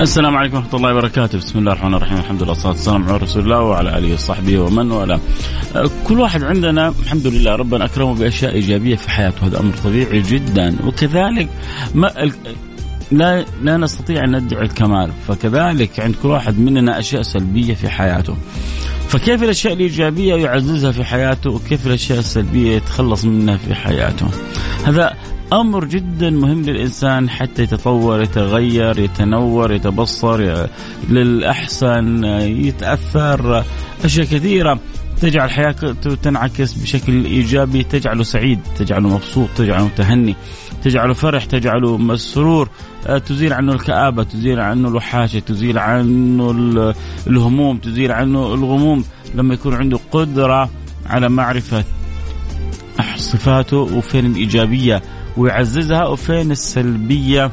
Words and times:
السلام 0.00 0.36
عليكم 0.36 0.56
ورحمة 0.56 0.74
الله 0.74 0.94
وبركاته، 0.94 1.38
بسم 1.38 1.58
الله 1.58 1.72
الرحمن 1.72 1.94
الرحيم، 1.94 2.18
الحمد 2.18 2.42
لله 2.42 2.50
والصلاة 2.50 2.72
والسلام 2.72 3.08
على 3.08 3.16
رسول 3.16 3.42
الله 3.42 3.60
وعلى 3.60 3.98
آله 3.98 4.14
وصحبه 4.14 4.58
ومن 4.58 4.90
والاه. 4.90 5.20
كل 6.04 6.20
واحد 6.20 6.44
عندنا 6.44 6.94
الحمد 7.02 7.26
لله 7.26 7.54
ربنا 7.54 7.84
أكرمه 7.84 8.14
بأشياء 8.14 8.54
إيجابية 8.54 8.96
في 8.96 9.10
حياته، 9.10 9.46
هذا 9.46 9.60
أمر 9.60 9.72
طبيعي 9.84 10.20
جدا، 10.20 10.76
وكذلك 10.86 11.48
ما 11.94 12.12
لا 13.12 13.44
لا 13.62 13.76
نستطيع 13.76 14.24
أن 14.24 14.36
ندعي 14.36 14.62
الكمال، 14.62 15.10
فكذلك 15.28 16.00
عند 16.00 16.14
كل 16.22 16.28
واحد 16.28 16.58
مننا 16.58 16.98
أشياء 16.98 17.22
سلبية 17.22 17.74
في 17.74 17.88
حياته. 17.88 18.36
فكيف 19.08 19.42
الأشياء 19.42 19.74
الإيجابية 19.74 20.34
يعززها 20.34 20.92
في 20.92 21.04
حياته؟ 21.04 21.50
وكيف 21.50 21.86
الأشياء 21.86 22.18
السلبية 22.18 22.76
يتخلص 22.76 23.24
منها 23.24 23.56
في 23.56 23.74
حياته؟ 23.74 24.26
هذا 24.84 25.14
أمر 25.52 25.84
جدا 25.84 26.30
مهم 26.30 26.62
للإنسان 26.62 27.30
حتى 27.30 27.62
يتطور 27.62 28.22
يتغير 28.22 28.98
يتنور 28.98 29.72
يتبصر 29.72 30.66
للأحسن 31.08 32.24
يتأثر. 32.24 33.64
أشياء 34.04 34.26
كثيرة 34.26 34.78
تجعل 35.20 35.50
حياته 35.50 36.14
تنعكس 36.14 36.72
بشكل 36.72 37.24
إيجابي. 37.24 37.82
تجعله 37.82 38.22
سعيد 38.22 38.60
تجعله 38.78 39.08
مبسوط 39.08 39.48
تجعله 39.56 39.84
متهني 39.84 40.36
تجعله 40.84 41.12
فرح 41.14 41.44
تجعله 41.44 41.96
مسرور. 41.96 42.68
آه، 43.06 43.18
تزيل 43.18 43.52
عنه 43.52 43.72
الكآبة 43.72 44.22
تزيل 44.22 44.60
عنه 44.60 44.88
الوحاشة 44.88 45.38
تزيل 45.38 45.78
عنه 45.78 46.50
الهموم 47.26 47.78
تزيل 47.78 48.12
عنه 48.12 48.54
الغموم. 48.54 49.04
لما 49.34 49.54
يكون 49.54 49.74
عنده 49.74 49.98
قدرة 50.12 50.70
على 51.06 51.28
معرفة 51.28 51.84
صفاته 53.16 53.76
وفين 53.76 54.26
الإيجابية 54.26 55.02
ويعززها 55.36 56.06
وفين 56.06 56.50
السلبية 56.50 57.50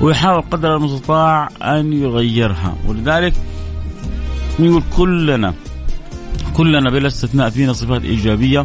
ويحاول 0.00 0.42
قدر 0.50 0.76
المستطاع 0.76 1.48
أن 1.62 1.92
يغيرها. 1.92 2.76
ولذلك 2.86 3.34
نقول 4.60 4.82
كلنا 4.96 5.54
كلنا 6.56 6.90
بلا 6.90 7.06
استثناء 7.06 7.50
فينا 7.50 7.72
صفات 7.72 8.04
إيجابية 8.04 8.64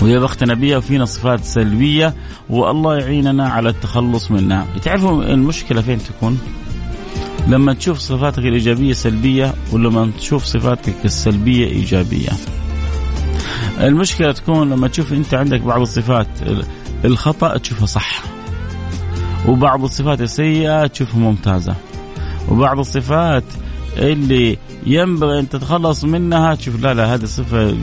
وهي 0.00 0.18
بختنا 0.18 0.54
بها 0.54 0.76
وفينا 0.76 1.04
صفات 1.04 1.44
سلبية 1.44 2.14
والله 2.50 2.96
يعيننا 2.98 3.48
على 3.48 3.68
التخلص 3.68 4.30
منها. 4.30 4.66
تعرفوا 4.82 5.22
المشكلة 5.24 5.80
فين 5.80 5.98
تكون؟ 5.98 6.38
لما 7.48 7.72
تشوف 7.72 7.98
صفاتك 7.98 8.38
الإيجابية 8.38 8.92
سلبية 8.92 9.54
ولما 9.72 10.10
تشوف 10.18 10.44
صفاتك 10.44 10.94
السلبية 11.04 11.66
إيجابية. 11.66 12.30
المشكلة 13.82 14.32
تكون 14.32 14.70
لما 14.70 14.88
تشوف 14.88 15.12
أنت 15.12 15.34
عندك 15.34 15.60
بعض 15.60 15.80
الصفات 15.80 16.26
الخطأ 17.04 17.56
تشوفها 17.58 17.86
صح. 17.86 18.22
وبعض 19.48 19.84
الصفات 19.84 20.20
السيئة 20.20 20.86
تشوفها 20.86 21.20
ممتازة. 21.20 21.74
وبعض 22.48 22.78
الصفات 22.78 23.44
اللي 23.96 24.58
ينبغي 24.86 25.38
أن 25.38 25.48
تتخلص 25.48 26.04
منها 26.04 26.54
تشوف 26.54 26.82
لا 26.82 26.94
لا 26.94 27.14
هذه 27.14 27.24
صفة 27.24 27.76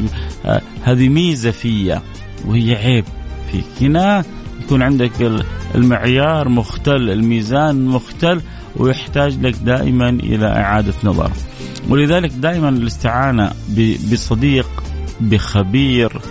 هذه 0.83 1.09
ميزة 1.09 1.51
فيا 1.51 2.01
وهي 2.45 2.75
عيب 2.75 3.05
فيك. 3.51 3.65
هنا 3.81 4.23
يكون 4.61 4.81
عندك 4.81 5.41
المعيار 5.75 6.49
مختل 6.49 7.09
الميزان 7.09 7.85
مختل 7.85 8.41
ويحتاج 8.75 9.39
لك 9.39 9.55
دائما 9.55 10.09
إلى 10.09 10.47
إعادة 10.47 10.93
نظر. 11.03 11.31
ولذلك 11.89 12.31
دائما 12.31 12.69
الاستعانة 12.69 13.51
بصديق 14.11 14.69
بخبير 15.21 16.21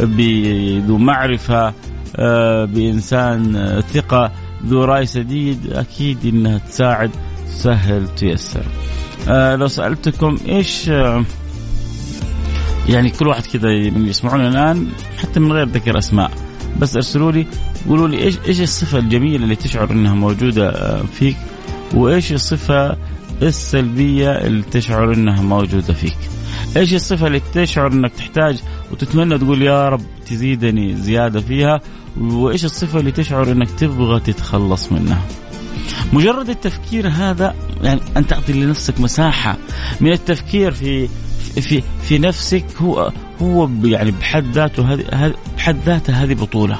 بذو 0.00 0.98
معرفة 0.98 1.74
آه، 2.16 2.64
بإنسان 2.64 3.82
ثقة 3.92 4.32
ذو 4.66 4.84
رأي 4.84 5.06
سديد 5.06 5.72
أكيد 5.72 6.26
إنها 6.26 6.58
تساعد 6.58 7.10
تسهل 7.46 8.08
تيسر. 8.08 8.64
آه 9.28 9.56
لو 9.56 9.68
سألتكم 9.68 10.38
إيش 10.48 10.88
آه 10.88 11.24
يعني 12.88 13.10
كل 13.10 13.26
واحد 13.26 13.42
كذا 13.46 13.70
يسمعون 13.96 14.46
الآن 14.46 14.88
حتى 15.18 15.40
من 15.40 15.52
غير 15.52 15.68
ذكر 15.68 15.98
أسماء 15.98 16.30
بس 16.80 16.96
أرسلوا 16.96 17.32
لي 17.32 17.46
قولوا 17.88 18.08
لي 18.08 18.18
إيش 18.18 18.38
إيش 18.46 18.60
الصفة 18.60 18.98
الجميلة 18.98 19.44
اللي 19.44 19.56
تشعر 19.56 19.90
إنها 19.90 20.14
موجودة 20.14 20.68
آه 20.68 21.02
فيك؟ 21.02 21.36
وإيش 21.94 22.32
الصفة 22.32 22.96
السلبية 23.42 24.30
اللي 24.30 24.62
تشعر 24.62 25.12
إنها 25.12 25.42
موجودة 25.42 25.94
فيك؟ 25.94 26.16
إيش 26.76 26.94
الصفة 26.94 27.26
اللي 27.26 27.40
تشعر 27.54 27.92
إنك 27.92 28.12
تحتاج 28.12 28.62
وتتمنى 28.92 29.38
تقول 29.38 29.62
يا 29.62 29.88
رب 29.88 30.02
تزيدني 30.26 30.96
زيادة 30.96 31.40
فيها 31.40 31.80
وإيش 32.20 32.64
الصفة 32.64 33.00
اللي 33.00 33.12
تشعر 33.12 33.52
إنك 33.52 33.70
تبغى 33.70 34.20
تتخلص 34.20 34.92
منها 34.92 35.22
مجرد 36.12 36.48
التفكير 36.48 37.08
هذا 37.08 37.54
يعني 37.82 38.00
أن 38.16 38.26
تعطي 38.26 38.52
لنفسك 38.52 39.00
مساحة 39.00 39.56
من 40.00 40.12
التفكير 40.12 40.72
في 40.72 41.08
في 41.60 41.82
في 42.02 42.18
نفسك 42.18 42.64
هو 42.82 43.12
هو 43.42 43.68
يعني 43.84 44.10
بحد 44.10 44.44
ذاته 44.52 44.92
هذه 44.92 45.34
بحد 45.56 45.76
ذاتها 45.86 46.24
هذه 46.24 46.34
بطولة. 46.34 46.78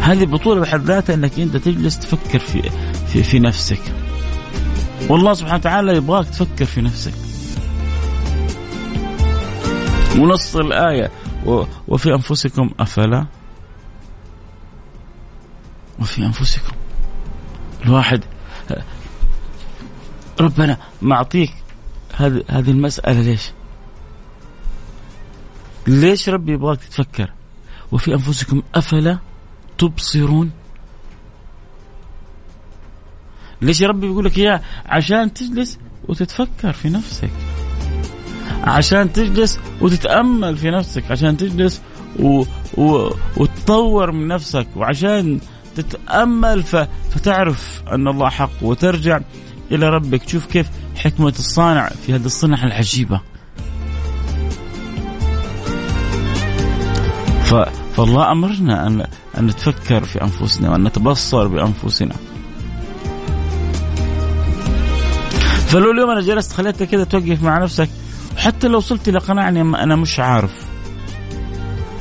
هذه 0.00 0.24
بطولة 0.24 0.60
بحد 0.60 0.84
ذاتها 0.84 1.14
إنك 1.14 1.38
أنت 1.38 1.56
تجلس 1.56 1.98
تفكر 1.98 2.38
في 2.38 2.62
في 3.12 3.22
في 3.22 3.38
نفسك. 3.38 3.80
والله 5.08 5.34
سبحانه 5.34 5.56
وتعالى 5.56 5.96
يبغاك 5.96 6.26
تفكر 6.26 6.64
في 6.64 6.80
نفسك. 6.80 7.29
ونص 10.18 10.56
الآية 10.56 11.10
وفي 11.88 12.14
أنفسكم 12.14 12.70
أفلا 12.80 13.26
وفي 15.98 16.22
أنفسكم 16.26 16.72
الواحد 17.84 18.24
ربنا 20.40 20.76
معطيك 21.02 21.52
هذه 22.16 22.44
هذه 22.48 22.70
المسألة 22.70 23.20
ليش؟ 23.20 23.50
ليش 25.86 26.28
ربي 26.28 26.52
يبغاك 26.52 26.78
تتفكر؟ 26.84 27.32
وفي 27.92 28.12
أنفسكم 28.14 28.62
أفلا 28.74 29.18
تبصرون؟ 29.78 30.50
ليش 33.62 33.82
ربي 33.82 34.08
بيقول 34.08 34.24
لك 34.24 34.38
إياه؟ 34.38 34.60
عشان 34.86 35.34
تجلس 35.34 35.78
وتتفكر 36.08 36.72
في 36.72 36.88
نفسك. 36.88 37.30
عشان 38.62 39.12
تجلس 39.12 39.58
وتتأمل 39.80 40.56
في 40.56 40.70
نفسك، 40.70 41.10
عشان 41.10 41.36
تجلس 41.36 41.80
و... 42.18 42.44
و... 42.76 43.10
وتطور 43.36 44.12
من 44.12 44.28
نفسك، 44.28 44.66
وعشان 44.76 45.40
تتأمل 45.76 46.62
فتعرف 47.10 47.82
أن 47.92 48.08
الله 48.08 48.28
حق 48.28 48.50
وترجع 48.62 49.20
إلى 49.72 49.88
ربك. 49.88 50.24
تشوف 50.24 50.46
كيف 50.46 50.68
حكمة 50.96 51.34
الصانع 51.38 51.88
في 52.06 52.14
هذه 52.14 52.24
الصنعة 52.24 52.64
العجيبة. 52.64 53.20
ف... 57.44 57.54
فالله 57.96 58.32
أمرنا 58.32 58.86
ان 58.86 59.06
أن 59.38 59.46
نتفكر 59.46 60.04
في 60.04 60.22
أنفسنا 60.22 60.70
وأن 60.70 60.84
نتبصر 60.84 61.46
بأنفسنا. 61.46 62.14
فلو 65.66 65.90
اليوم 65.90 66.10
أنا 66.10 66.20
جلست 66.20 66.52
خليتك 66.52 66.88
كذا 66.88 67.04
توقف 67.04 67.42
مع 67.42 67.58
نفسك. 67.58 67.88
حتى 68.40 68.68
لو 68.68 68.78
وصلت 68.78 69.08
إلى 69.08 69.18
قناعة 69.18 69.48
اني 69.48 69.60
أنا 69.60 69.96
مش 69.96 70.20
عارف 70.20 70.52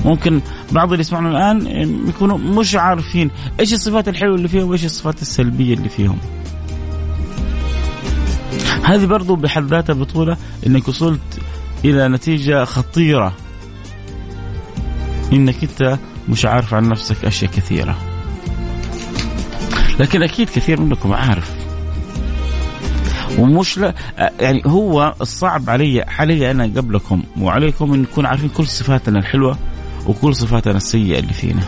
ممكن 0.06 0.42
بعض 0.72 0.92
اللي 0.92 1.02
يسمعون 1.02 1.28
الآن 1.28 1.68
يكونوا 2.10 2.38
مش 2.38 2.76
عارفين 2.76 3.32
إيش 3.60 3.74
الصفات 3.74 4.08
الحلوة 4.08 4.36
اللي 4.36 4.48
فيهم 4.48 4.70
وإيش 4.70 4.86
الصفات 4.86 5.22
السلبية 5.22 5.74
اللي 5.74 5.90
فيهم. 5.90 6.18
هذه 8.84 9.06
برضو 9.06 9.36
بحد 9.36 9.64
ذاتها 9.64 9.94
بطولة 9.94 10.38
إنك 10.68 10.88
وصلت 10.88 11.40
إلى 11.86 12.08
نتيجة 12.08 12.64
خطيرة 12.64 13.34
إنك 15.34 15.64
أنت 15.64 15.98
مش 16.30 16.46
عارف 16.46 16.74
عن 16.74 16.90
نفسك 16.90 17.26
أشياء 17.26 17.52
كثيرة. 17.52 17.98
لكن 20.00 20.24
أكيد 20.24 20.50
كثير 20.50 20.82
منكم 20.82 21.14
عارف 21.14 21.59
ومش 23.38 23.78
لا 23.78 23.94
يعني 24.40 24.62
هو 24.66 25.14
الصعب 25.22 25.70
علي 25.70 26.02
علي 26.02 26.52
أنا 26.52 26.64
قبلكم 26.64 27.24
وعليكم 27.42 27.94
إن 27.94 28.02
نكون 28.02 28.26
عارفين 28.26 28.50
كل 28.50 28.68
صفاتنا 28.68 29.20
الحلوة 29.20 29.58
وكل 30.08 30.36
صفاتنا 30.36 30.78
السيئة 30.78 31.20
اللي 31.20 31.34
فينا. 31.34 31.62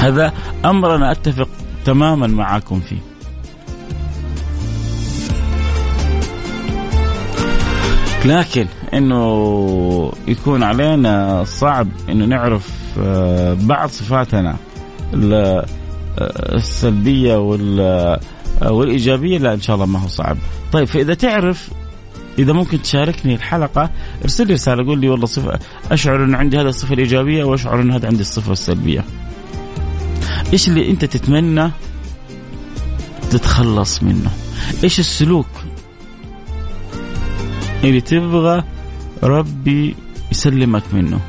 هذا 0.00 0.32
أمر 0.64 0.94
أنا 0.94 1.12
أتفق 1.12 1.48
تماما 1.84 2.26
معاكم 2.26 2.80
فيه. 2.80 2.98
لكن 8.24 8.66
إنه 8.94 10.12
يكون 10.28 10.62
علينا 10.62 11.44
صعب 11.44 11.88
إنه 12.08 12.24
نعرف 12.24 12.70
آه، 13.00 13.56
بعض 13.60 13.88
صفاتنا 13.88 14.56
السلبية 16.18 17.36
والإيجابية 18.62 19.38
لا 19.38 19.54
إن 19.54 19.60
شاء 19.60 19.76
الله 19.76 19.86
ما 19.86 19.98
هو 19.98 20.08
صعب. 20.08 20.36
طيب 20.72 20.84
فإذا 20.84 21.14
تعرف 21.14 21.70
إذا 22.38 22.52
ممكن 22.52 22.82
تشاركني 22.82 23.34
الحلقة 23.34 23.90
ارسل 24.22 24.46
لي 24.46 24.54
رسالة 24.54 24.86
قول 24.86 25.00
لي 25.00 25.08
والله 25.08 25.26
صفة 25.26 25.58
أشعر 25.90 26.24
انه 26.24 26.38
عندي 26.38 26.60
هذه 26.60 26.66
الصفة 26.66 26.94
الإيجابية 26.94 27.44
وأشعر 27.44 27.80
انه 27.80 27.96
هذا 27.96 28.06
عندي 28.06 28.20
الصفة 28.20 28.52
السلبية. 28.52 29.04
إيش 30.52 30.68
اللي 30.68 30.90
أنت 30.90 31.04
تتمنى 31.04 31.70
تتخلص 33.30 34.02
منه؟ 34.02 34.30
إيش 34.84 35.00
السلوك 35.00 35.46
اللي 37.84 38.00
تبغى 38.00 38.64
ربي 39.22 39.96
يسلمك 40.32 40.82
منه؟ 40.92 41.20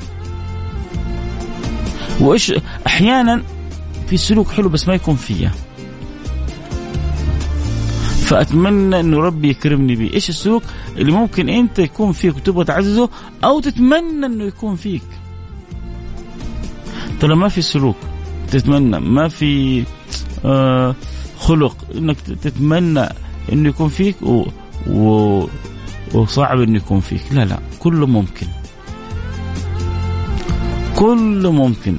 وإيش 2.20 2.54
أحيانا 2.88 3.44
في 4.08 4.18
سلوك 4.18 4.50
حلو 4.50 4.70
بس 4.70 4.88
ما 4.88 4.94
يكون 4.94 5.16
فيا. 5.16 5.52
فأتمنى 8.28 9.00
انه 9.00 9.18
ربي 9.18 9.50
يكرمني 9.50 9.96
به 9.96 10.14
إيش 10.14 10.30
السلوك؟ 10.30 10.64
اللي 10.98 11.12
ممكن 11.12 11.50
أنت 11.50 11.80
يكون 11.80 12.12
فيك 12.12 12.36
وتبغى 12.36 12.66
تعززه 12.66 13.10
أو 13.44 13.60
تتمنى 13.60 14.26
إنه 14.26 14.44
يكون 14.44 14.76
فيك. 14.76 15.04
ترى 17.20 17.36
ما 17.36 17.48
في 17.48 17.62
سلوك. 17.62 17.96
تتمنى. 18.52 19.00
ما 19.00 19.28
في 19.28 19.84
آه 20.46 20.96
خلق 21.40 21.76
إنك 21.96 22.22
تتمنى 22.22 23.10
إنه 23.54 23.70
يكون 23.70 23.90
فيك 23.90 24.22
و, 24.22 24.46
و 24.88 25.44
وصعب 26.14 26.62
إنه 26.62 26.78
يكون 26.78 27.00
فيك. 27.00 27.22
لا 27.32 27.46
لا. 27.46 27.60
كله 27.80 28.06
ممكن. 28.06 28.48
كله 30.96 31.52
ممكن. 31.52 31.98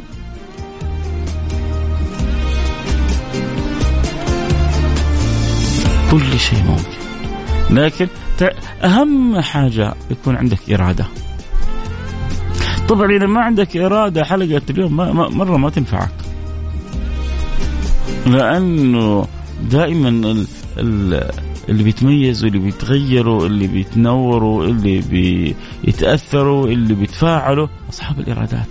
كل 6.10 6.38
شيء 6.38 6.62
ممكن. 6.62 6.98
لكن 7.70 8.08
أهم 8.84 9.40
حاجة 9.40 9.94
يكون 10.10 10.36
عندك 10.36 10.72
إرادة. 10.72 11.06
طبعا 12.88 13.10
إذا 13.10 13.26
ما 13.26 13.40
عندك 13.40 13.76
إرادة 13.76 14.24
حلقة 14.24 14.62
اليوم 14.70 14.96
ما 14.96 15.28
مرة 15.28 15.56
ما 15.56 15.70
تنفعك. 15.70 16.10
لأنه 18.26 19.26
دائما 19.70 20.08
ال 20.08 20.46
ال 20.78 21.30
اللي 21.68 21.82
بيتميزوا 21.82 22.48
اللي 22.48 22.58
بيتغيروا 22.58 23.46
اللي 23.46 23.66
بيتنوروا 23.66 24.64
اللي 24.64 25.00
بيتأثروا 25.84 26.66
اللي 26.66 26.94
بيتفاعلوا 26.94 27.66
أصحاب 27.90 28.20
الإرادات. 28.20 28.66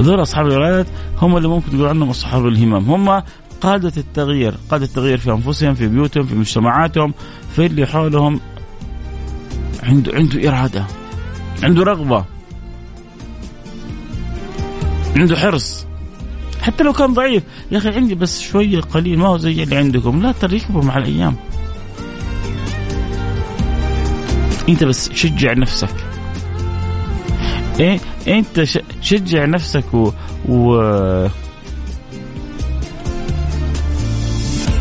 هذول 0.00 0.22
أصحاب 0.22 0.46
الإرادات 0.46 0.86
هم 1.18 1.36
اللي 1.36 1.48
ممكن 1.48 1.70
تقول 1.70 1.86
عنهم 1.86 2.10
أصحاب 2.10 2.46
الهمم. 2.46 2.90
هم 2.90 3.22
قادة 3.60 3.92
التغيير 3.96 4.54
قادة 4.70 4.84
التغيير 4.84 5.18
في 5.18 5.30
أنفسهم 5.30 5.74
في 5.74 5.88
بيوتهم 5.88 6.26
في 6.26 6.34
مجتمعاتهم 6.34 7.14
في 7.56 7.66
اللي 7.66 7.86
حولهم. 7.86 8.40
عنده 9.82 10.12
عنده 10.14 10.48
إرادة 10.48 10.86
عنده 11.62 11.82
رغبة 11.82 12.24
عنده 15.16 15.36
حرص. 15.36 15.86
حتى 16.62 16.84
لو 16.84 16.92
كان 16.92 17.14
ضعيف 17.14 17.42
يا 17.72 17.78
أخي 17.78 17.88
عندي 17.88 18.14
بس 18.14 18.40
شوية 18.40 18.80
قليل 18.80 19.18
ما 19.18 19.28
هو 19.28 19.36
زي 19.36 19.62
اللي 19.62 19.76
عندكم. 19.76 20.22
لا 20.22 20.32
ترى 20.32 20.56
يكبر 20.56 20.84
مع 20.84 20.98
الأيام. 20.98 21.36
أنت 24.68 24.84
بس 24.84 25.12
شجع 25.12 25.52
نفسك. 25.52 25.94
إيه؟ 27.80 28.00
أنت 28.28 28.64
شجع 29.00 29.44
نفسك 29.44 29.94
و, 29.94 30.12
و... 30.48 30.80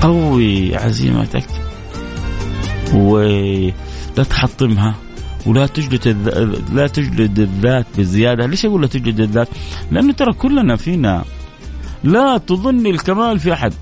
قوي 0.01 0.75
عزيمتك 0.75 1.45
ولا 2.93 4.23
تحطمها 4.29 4.95
ولا 5.45 5.65
تجلد 5.65 6.07
لا 6.73 6.87
تجلد 6.87 7.39
الذات 7.39 7.85
بزيادة، 7.97 8.45
ليش 8.45 8.65
أقول 8.65 8.81
لا 8.81 8.87
تجلد 8.87 9.19
الذات؟ 9.19 9.47
لأنه 9.91 10.13
ترى 10.13 10.33
كلنا 10.33 10.75
فينا 10.75 11.23
لا 12.03 12.37
تظن 12.37 12.87
الكمال 12.87 13.39
في 13.39 13.53
أحد. 13.53 13.73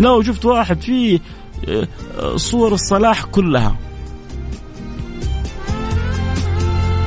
لو 0.00 0.22
شفت 0.22 0.44
واحد 0.44 0.80
فيه 0.80 1.20
آه، 1.68 2.36
صور 2.36 2.74
الصلاح 2.74 3.24
كلها 3.24 3.76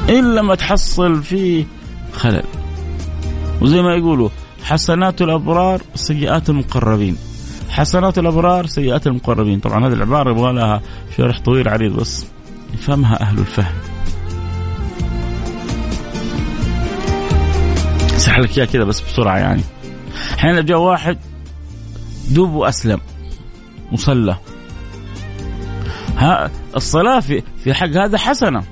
الا 0.10 0.42
ما 0.42 0.56
تحصل 0.56 1.24
فيه 1.24 1.66
خلل. 2.14 2.44
وزي 3.62 3.82
ما 3.82 3.96
يقولوا 3.96 4.30
حسنات 4.64 5.22
الأبرار 5.22 5.82
سيئات 5.96 6.50
المقربين. 6.50 7.18
حسنات 7.80 8.20
الأبرار 8.20 8.66
سيئات 8.66 9.08
المقربين. 9.08 9.60
طبعا 9.60 9.88
هذه 9.88 9.94
العبارة 9.94 10.32
يبغى 10.32 10.54
لها 10.54 10.82
شرح 11.18 11.40
طويل 11.40 11.70
عريض 11.70 11.96
بس 12.00 12.26
يفهمها 12.74 13.22
أهل 13.22 13.40
الفهم. 13.40 13.74
سحلك 18.18 18.50
لك 18.50 18.58
إياها 18.58 18.66
كذا 18.66 18.84
بس 18.84 19.02
بسرعة 19.02 19.38
يعني. 19.38 19.62
أحيانا 20.34 20.62
جاء 20.62 20.78
واحد. 20.78 21.18
دوب 22.32 22.54
وأسلم. 22.54 23.00
وصلى 23.92 24.38
ها 26.18 26.52
الصلاة 26.76 27.20
في 27.20 27.44
في 27.64 27.74
حق 27.74 27.88
هذا 27.88 28.18
حسنة. 28.18 28.64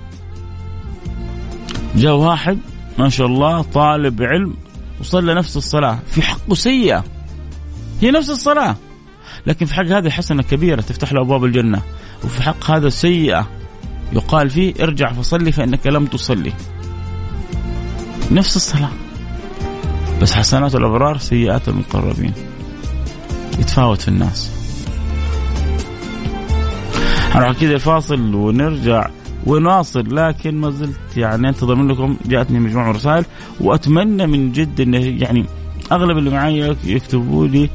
جاء 1.96 2.16
واحد. 2.16 2.60
ما 3.00 3.10
شاء 3.10 3.28
الله 3.28 3.62
طالب 3.62 4.22
علم 4.22 4.54
وصلى 5.00 5.34
نفس 5.34 5.58
الصلاة. 5.58 6.00
في 6.08 6.22
حقه 6.22 6.56
سيئة. 6.56 7.04
هي 8.02 8.12
نفس 8.12 8.30
الصلاة. 8.30 8.76
لكن 9.48 9.66
في 9.66 9.74
حق 9.74 9.84
هذه 9.84 10.10
حسنة 10.10 10.44
كبيرة 10.44 10.82
تفتح 10.82 11.14
له 11.14 11.22
أبواب 11.22 11.46
الجنة. 11.46 11.82
وفي 12.24 12.44
حق 12.44 12.72
هذا 12.72 12.90
سيئه 12.90 13.48
يقال 14.14 14.50
فيه 14.50 14.74
ارجع 14.82 15.12
فصلي 15.14 15.52
فإنك 15.52 15.88
لم 15.88 16.06
تصلي. 16.06 16.54
نفس 18.32 18.56
الصلاة. 18.56 18.92
بس 20.22 20.34
حسنات 20.34 20.76
الأبرار 20.76 21.18
سيئات 21.18 21.68
المقربين. 21.68 22.34
يتفاوت 23.60 24.02
في 24.02 24.08
الناس. 24.08 24.52
هنروح 27.32 27.52
كذا 27.52 27.78
فاصل 27.78 28.36
ونرجع 28.36 29.10
ونواصل 29.46 30.16
لكن 30.16 30.56
ما 30.56 30.72
زلت 30.72 31.18
يعني 31.18 31.50
أنتظر 31.50 31.76
منكم. 31.76 32.18
جاءتني 32.26 32.60
مجموعة 32.60 32.92
رسائل 32.92 33.26
وأتمنى 33.60 34.28
من 34.28 34.52
جد 34.52 34.82
إنه 34.82 34.98
يعني 34.98 35.46
أغلب 35.92 36.18
اللي 36.18 36.30
معي 36.30 36.76
يكتبوا 36.84 37.48
لي 37.48 37.70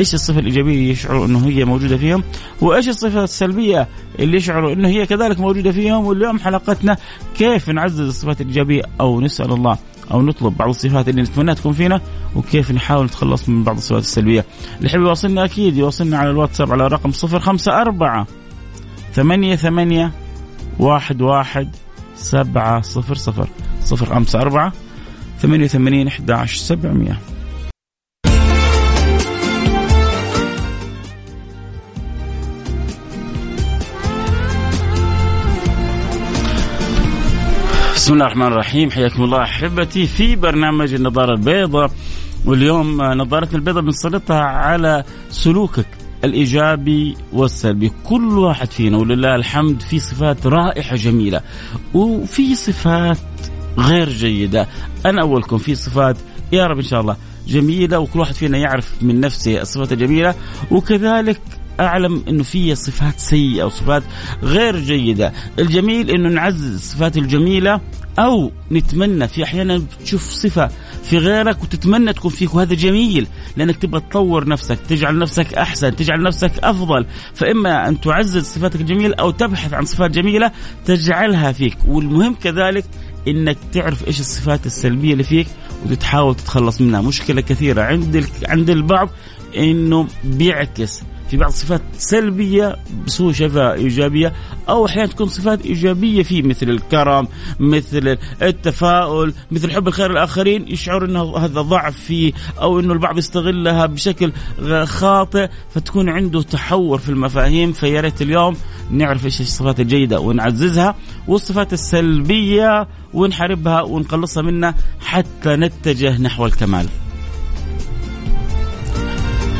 إيش 0.00 0.14
الصفة 0.14 0.38
الإيجابية 0.38 0.90
يشعروا 0.90 1.26
إنه 1.26 1.46
هي 1.46 1.64
موجودة 1.64 1.96
فيهم 1.96 2.22
وإيش 2.60 2.88
الصفة 2.88 3.24
السلبية 3.24 3.88
اللي 4.18 4.36
يشعروا 4.36 4.72
إنه 4.72 4.88
هي 4.88 5.06
كذلك 5.06 5.40
موجودة 5.40 5.72
فيهم 5.72 6.06
واليوم 6.06 6.38
حلقتنا 6.38 6.96
كيف 7.38 7.70
نعزز 7.70 8.00
الصفات 8.08 8.40
الإيجابية 8.40 8.82
أو 9.00 9.20
نسأل 9.20 9.52
الله 9.52 9.78
أو 10.10 10.22
نطلب 10.22 10.56
بعض 10.56 10.68
الصفات 10.68 11.08
اللي 11.08 11.22
نتمنى 11.22 11.54
تكون 11.54 11.72
فينا 11.72 12.00
وكيف 12.36 12.70
نحاول 12.70 13.04
نتخلص 13.04 13.48
من 13.48 13.64
بعض 13.64 13.76
الصفات 13.76 14.02
السلبية. 14.02 14.44
اللي 14.76 14.88
يحب 14.88 15.00
يواصلنا 15.00 15.44
أكيد 15.44 15.76
يواصلنا 15.76 16.18
على 16.18 16.30
الواتساب 16.30 16.72
على 16.72 16.86
رقم 16.86 17.10
054 17.10 18.24
ثمانية 19.14 19.56
ثمانية 19.56 20.12
واحد 20.78 21.22
واحد 21.22 21.76
سبعة 22.16 22.80
صفر 22.80 23.14
صفر 23.14 23.48
صفر 23.80 24.06
خمسة 24.14 24.40
أربعة 24.40 24.72
ثمانية 25.40 25.64
وثمانين 25.64 26.06
أحد 26.06 26.30
عشر 26.30 26.56
سبعمية. 26.56 27.18
بسم 38.06 38.14
الله 38.14 38.26
الرحمن 38.26 38.46
الرحيم. 38.46 38.90
حياكم 38.90 39.22
الله 39.22 39.42
أحبتي 39.42 40.06
في 40.06 40.36
برنامج 40.36 40.94
النظارة 40.94 41.34
البيضاء. 41.34 41.90
واليوم 42.44 43.02
نظارتنا 43.02 43.54
البيضاء 43.58 43.82
بنسلطها 43.82 44.40
على 44.40 45.04
سلوكك 45.30 45.86
الإيجابي 46.24 47.16
والسلبي. 47.32 47.92
كل 48.04 48.38
واحد 48.38 48.70
فينا 48.70 48.96
ولله 48.98 49.34
الحمد 49.34 49.82
في 49.82 49.98
صفات 49.98 50.46
رائعه 50.46 50.96
جميلة 50.96 51.40
وفي 51.94 52.54
صفات 52.54 53.18
غير 53.78 54.08
جيدة. 54.08 54.68
أنا 55.06 55.22
أولكم 55.22 55.58
في 55.58 55.74
صفات 55.74 56.16
يا 56.52 56.66
رب 56.66 56.76
إن 56.76 56.84
شاء 56.84 57.00
الله 57.00 57.16
جميلة 57.48 57.98
وكل 57.98 58.20
واحد 58.20 58.34
فينا 58.34 58.58
يعرف 58.58 59.02
من 59.02 59.20
نفسه 59.20 59.60
الصفات 59.60 59.92
الجميلة. 59.92 60.34
وكذلك 60.70 61.40
أعلم 61.80 62.24
إنه 62.28 62.42
في 62.42 62.74
صفات 62.74 63.20
سيئة 63.20 63.64
وصفات 63.64 64.02
غير 64.42 64.78
جيدة، 64.78 65.32
الجميل 65.58 66.10
إنه 66.10 66.28
نعزز 66.28 66.74
الصفات 66.74 67.16
الجميلة 67.16 67.80
أو 68.18 68.52
نتمنى 68.72 69.28
في 69.28 69.44
أحيانا 69.44 69.82
تشوف 70.04 70.22
صفة 70.22 70.70
في 71.02 71.18
غيرك 71.18 71.62
وتتمنى 71.62 72.12
تكون 72.12 72.30
فيك 72.30 72.54
وهذا 72.54 72.74
جميل 72.74 73.26
لأنك 73.56 73.76
تبغى 73.76 74.00
تطور 74.00 74.48
نفسك، 74.48 74.78
تجعل 74.88 75.18
نفسك 75.18 75.54
أحسن، 75.54 75.96
تجعل 75.96 76.22
نفسك 76.22 76.52
أفضل، 76.58 77.06
فإما 77.34 77.88
أن 77.88 78.00
تعزز 78.00 78.44
صفاتك 78.44 78.80
الجميلة 78.80 79.14
أو 79.20 79.30
تبحث 79.30 79.74
عن 79.74 79.84
صفات 79.84 80.10
جميلة 80.10 80.50
تجعلها 80.84 81.52
فيك، 81.52 81.76
والمهم 81.88 82.34
كذلك 82.34 82.84
إنك 83.28 83.56
تعرف 83.72 84.08
إيش 84.08 84.20
الصفات 84.20 84.66
السلبية 84.66 85.12
اللي 85.12 85.24
فيك 85.24 85.46
وتحاول 85.90 86.34
تتخلص 86.34 86.80
منها، 86.80 87.00
مشكلة 87.00 87.40
كثيرة 87.40 87.82
عند 87.82 88.26
عند 88.48 88.70
البعض 88.70 89.08
إنه 89.56 90.06
بيعكس 90.24 91.02
في 91.30 91.36
بعض 91.36 91.48
الصفات 91.48 91.82
سلبية 91.98 92.76
بس 93.06 93.20
هو 93.20 93.32
شايفها 93.32 93.74
إيجابية 93.74 94.32
أو 94.68 94.86
أحيانا 94.86 95.06
تكون 95.06 95.28
صفات 95.28 95.66
إيجابية 95.66 96.22
فيه 96.22 96.42
مثل 96.42 96.68
الكرم 96.68 97.28
مثل 97.60 98.18
التفاؤل 98.42 99.34
مثل 99.50 99.72
حب 99.72 99.88
الخير 99.88 100.10
الآخرين 100.10 100.68
يشعر 100.68 101.04
إنه 101.04 101.36
هذا 101.36 101.60
ضعف 101.60 101.96
فيه 101.96 102.32
أو 102.60 102.80
إنه 102.80 102.92
البعض 102.92 103.18
يستغلها 103.18 103.86
بشكل 103.86 104.32
خاطئ 104.84 105.48
فتكون 105.74 106.08
عنده 106.08 106.42
تحور 106.42 106.98
في 106.98 107.08
المفاهيم 107.08 107.72
فيا 107.72 108.00
ريت 108.00 108.22
اليوم 108.22 108.56
نعرف 108.90 109.24
إيش 109.24 109.40
الصفات 109.40 109.80
الجيدة 109.80 110.20
ونعززها 110.20 110.94
والصفات 111.28 111.72
السلبية 111.72 112.88
ونحاربها 113.14 113.82
ونقلصها 113.82 114.42
منها 114.42 114.74
حتى 115.00 115.56
نتجه 115.56 116.18
نحو 116.18 116.46
الكمال. 116.46 116.86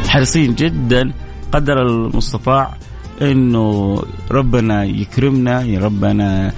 حريصين 0.09 0.55
جدا 0.55 1.13
قدر 1.57 1.83
المستطاع 1.83 2.75
إنه 3.23 4.03
ربنا 4.31 4.85
يكرمنا 4.85 5.63
يا 5.63 5.81
ربنا 5.81 6.53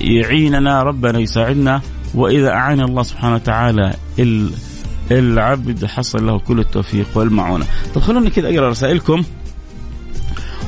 يعيننا 0.00 0.82
ربنا 0.82 1.18
يساعدنا 1.18 1.80
وإذا 2.14 2.50
أعان 2.50 2.80
الله 2.80 3.02
سبحانه 3.02 3.34
وتعالى 3.34 3.94
العبد 5.10 5.84
حصل 5.84 6.26
له 6.26 6.38
كل 6.38 6.60
التوفيق 6.60 7.06
والمعونة. 7.14 7.66
طب 7.94 8.00
خلوني 8.00 8.30
كذا 8.30 8.48
أقرأ 8.48 8.68
رسائلكم 8.68 9.22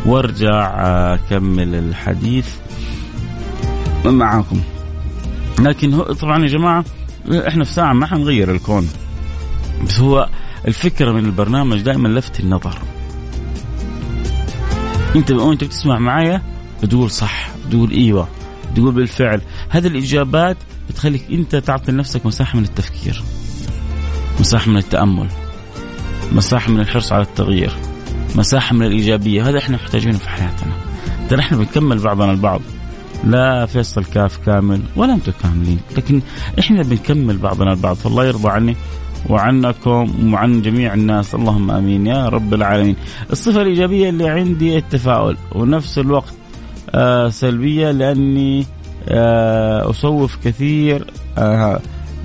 وارجع 0.07 0.75
أكمل 1.15 1.75
الحديث 1.75 2.49
معاكم. 4.05 4.61
لكن 5.61 5.95
هو 5.95 6.03
طبعا 6.03 6.43
يا 6.43 6.49
جماعة 6.49 6.85
إحنا 7.49 7.65
في 7.65 7.73
ساعة 7.73 7.93
ما 7.93 8.07
حنغير 8.07 8.51
الكون. 8.51 8.89
بس 9.87 10.01
هو 10.01 10.29
الفكرة 10.69 11.13
من 11.13 11.25
البرنامج 11.25 11.81
دائما 11.81 12.09
لفت 12.09 12.41
النظر. 12.41 12.79
انت 15.17 15.31
وانت 15.31 15.65
بتسمع 15.65 15.99
معايا 15.99 16.43
بتقول 16.83 17.11
صح 17.11 17.49
بتقول 17.67 17.91
أيوه 17.91 18.29
بتقول 18.73 18.95
بالفعل. 18.95 19.41
هذه 19.69 19.87
الإجابات 19.87 20.57
بتخليك 20.89 21.25
انت 21.31 21.57
تعطي 21.57 21.93
لنفسك 21.93 22.27
مساحة 22.27 22.59
من 22.59 22.65
التفكير 22.65 23.23
مساحة 24.41 24.71
من 24.71 24.77
التأمل 24.77 25.29
مساحة 26.33 26.71
من 26.73 26.81
الحرص 26.81 27.13
على 27.13 27.23
التغيير 27.23 27.73
مساحة 28.35 28.75
من 28.75 28.87
الإيجابية. 28.87 29.49
هذا 29.49 29.59
إحنا 29.59 29.77
محتاجينه 29.77 30.19
في 30.19 30.29
حياتنا. 30.29 30.73
ترى 31.31 31.41
إحنا 31.41 31.57
بنكمل 31.57 31.99
بعضنا 31.99 32.33
البعض 32.33 32.61
لا 33.25 33.67
فيصل 33.67 34.05
كاف 34.05 34.39
كامل 34.47 34.83
ولا 34.97 35.15
أنتم 35.15 35.33
كاملين 35.43 35.81
لكن 35.97 36.23
إحنا 36.59 36.83
بنكمل 36.83 37.37
بعضنا 37.37 37.73
البعض 37.73 37.97
فالله 37.97 38.25
يرضى 38.25 38.49
عني. 38.49 38.77
وعنكم 39.29 40.33
وعن 40.35 40.63
جميع 40.63 40.95
الناس 40.95 41.35
اللهم 41.35 41.71
آمين 41.71 42.07
يا 42.07 42.29
رب 42.29 42.55
العالمين. 42.55 42.97
الصفة 43.33 43.63
الإيجابية 43.63 44.09
اللي 44.09 44.29
عندي 44.29 44.77
التفاؤل 44.79 45.37
ونفس 45.55 45.99
الوقت 45.99 46.33
آه 46.95 47.29
سلبية 47.29 47.91
لأني 47.91 48.67
آه 49.09 49.91
أسوف 49.91 50.37
كثير 50.45 51.05
آه 51.39 51.81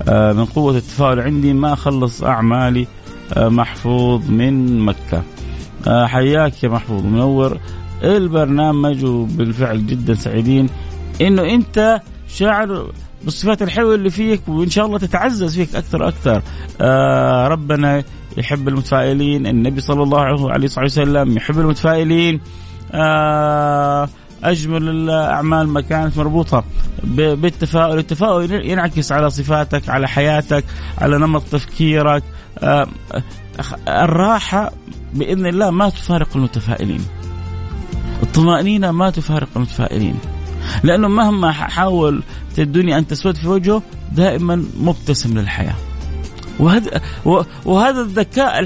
آه 0.08 0.32
من 0.32 0.44
قوة 0.44 0.76
التفاؤل 0.76 1.20
عندي 1.20 1.52
ما 1.52 1.72
أخلص 1.72 2.22
أعمالي 2.22 2.86
آه 3.36 3.48
محفوظ 3.48 4.30
من 4.30 4.78
مكة. 4.80 5.22
آه 5.86 6.06
حياك 6.06 6.64
يا 6.64 6.68
محفوظ 6.68 7.04
منور 7.04 7.58
البرنامج 8.02 9.04
وبالفعل 9.04 9.86
جدا 9.86 10.14
سعيدين 10.14 10.68
إنه 11.20 11.42
أنت 11.42 12.00
شاعر 12.28 12.86
بالصفات 13.24 13.62
الحلوة 13.62 13.94
اللي 13.94 14.10
فيك 14.10 14.48
وإن 14.48 14.70
شاء 14.70 14.86
الله 14.86 14.98
تتعزز 14.98 15.56
فيك 15.56 15.74
أكثر 15.74 16.02
وأكثر 16.02 16.42
آه 16.80 17.48
ربنا 17.48 18.04
يحب 18.36 18.68
المتفائلين 18.68 19.46
النبي 19.46 19.80
صلى 19.80 20.02
الله 20.02 20.50
عليه 20.50 20.64
وسلم 20.78 21.36
يحب 21.36 21.58
المتفائلين 21.58 22.40
آه 22.92 24.08
أجمل 24.44 24.88
الأعمال 24.88 25.68
ما 25.68 25.80
كانت 25.80 26.18
مربوطة 26.18 26.64
بالتفاؤل، 27.04 27.98
التفاؤل 27.98 28.52
ينعكس 28.52 29.12
على 29.12 29.30
صفاتك، 29.30 29.88
على 29.88 30.08
حياتك، 30.08 30.64
على 30.98 31.18
نمط 31.18 31.42
تفكيرك، 31.42 32.22
آه 32.58 32.86
الراحة 33.88 34.72
بإذن 35.14 35.46
الله 35.46 35.70
ما 35.70 35.88
تفارق 35.88 36.28
المتفائلين. 36.36 37.00
الطمأنينة 38.22 38.90
ما 38.90 39.10
تفارق 39.10 39.48
المتفائلين. 39.56 40.18
لأنه 40.82 41.08
مهما 41.08 41.52
حاول 41.52 42.22
الدنيا 42.58 42.98
أن 42.98 43.06
تسود 43.06 43.36
في 43.36 43.48
وجهه 43.48 43.82
دائما 44.12 44.64
مبتسم 44.80 45.38
للحياة 45.38 45.74
وهذا 46.58 47.00
وهذا 47.64 48.00
الذكاء 48.00 48.60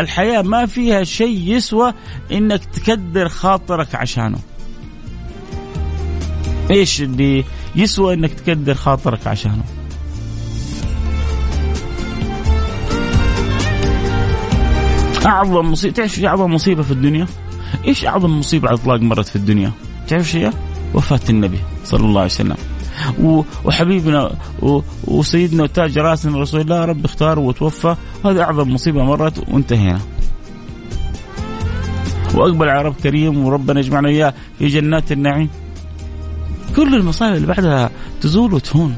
الحياة 0.00 0.42
ما 0.42 0.66
فيها 0.66 1.04
شيء 1.04 1.38
يسوى 1.38 1.94
إنك 2.32 2.64
تكدر 2.64 3.28
خاطرك 3.28 3.94
عشانه 3.94 4.38
إيش 6.70 7.02
اللي 7.02 7.44
يسوى 7.76 8.14
إنك 8.14 8.32
تكدر 8.32 8.74
خاطرك 8.74 9.26
عشانه 9.26 9.64
أعظم 15.26 15.72
مصيبه 15.72 15.94
تعرف 15.94 16.18
إيش 16.18 16.24
أعظم 16.24 16.54
مصيبة 16.54 16.82
في 16.82 16.90
الدنيا؟ 16.90 17.26
إيش 17.86 18.06
أعظم 18.06 18.38
مصيبة 18.38 18.68
على 18.68 18.76
الإطلاق 18.76 19.00
مرت 19.00 19.28
في 19.28 19.36
الدنيا؟ 19.36 19.72
تعرف 20.08 20.34
إيش 20.34 20.50
وفاة 20.94 21.20
النبي 21.30 21.58
صلى 21.84 22.04
الله 22.04 22.20
عليه 22.20 22.30
وسلم. 22.30 22.56
وحبيبنا 23.64 24.30
وسيدنا 25.04 25.62
وتاج 25.62 25.98
راسنا 25.98 26.38
رسول 26.38 26.60
الله 26.60 26.84
رب 26.84 27.04
اختاره 27.04 27.40
وتوفى 27.40 27.96
هذه 28.24 28.42
أعظم 28.42 28.74
مصيبة 28.74 29.04
مرت 29.04 29.48
وانتهينا. 29.48 30.00
وأقبل 32.34 32.68
على 32.68 32.82
رب 32.82 32.94
كريم 33.02 33.44
وربنا 33.44 33.80
يجمعنا 33.80 34.08
اياه 34.08 34.34
في 34.58 34.66
جنات 34.66 35.12
النعيم. 35.12 35.48
كل 36.76 36.94
المصائب 36.94 37.34
اللي 37.34 37.46
بعدها 37.46 37.90
تزول 38.20 38.54
وتهون. 38.54 38.96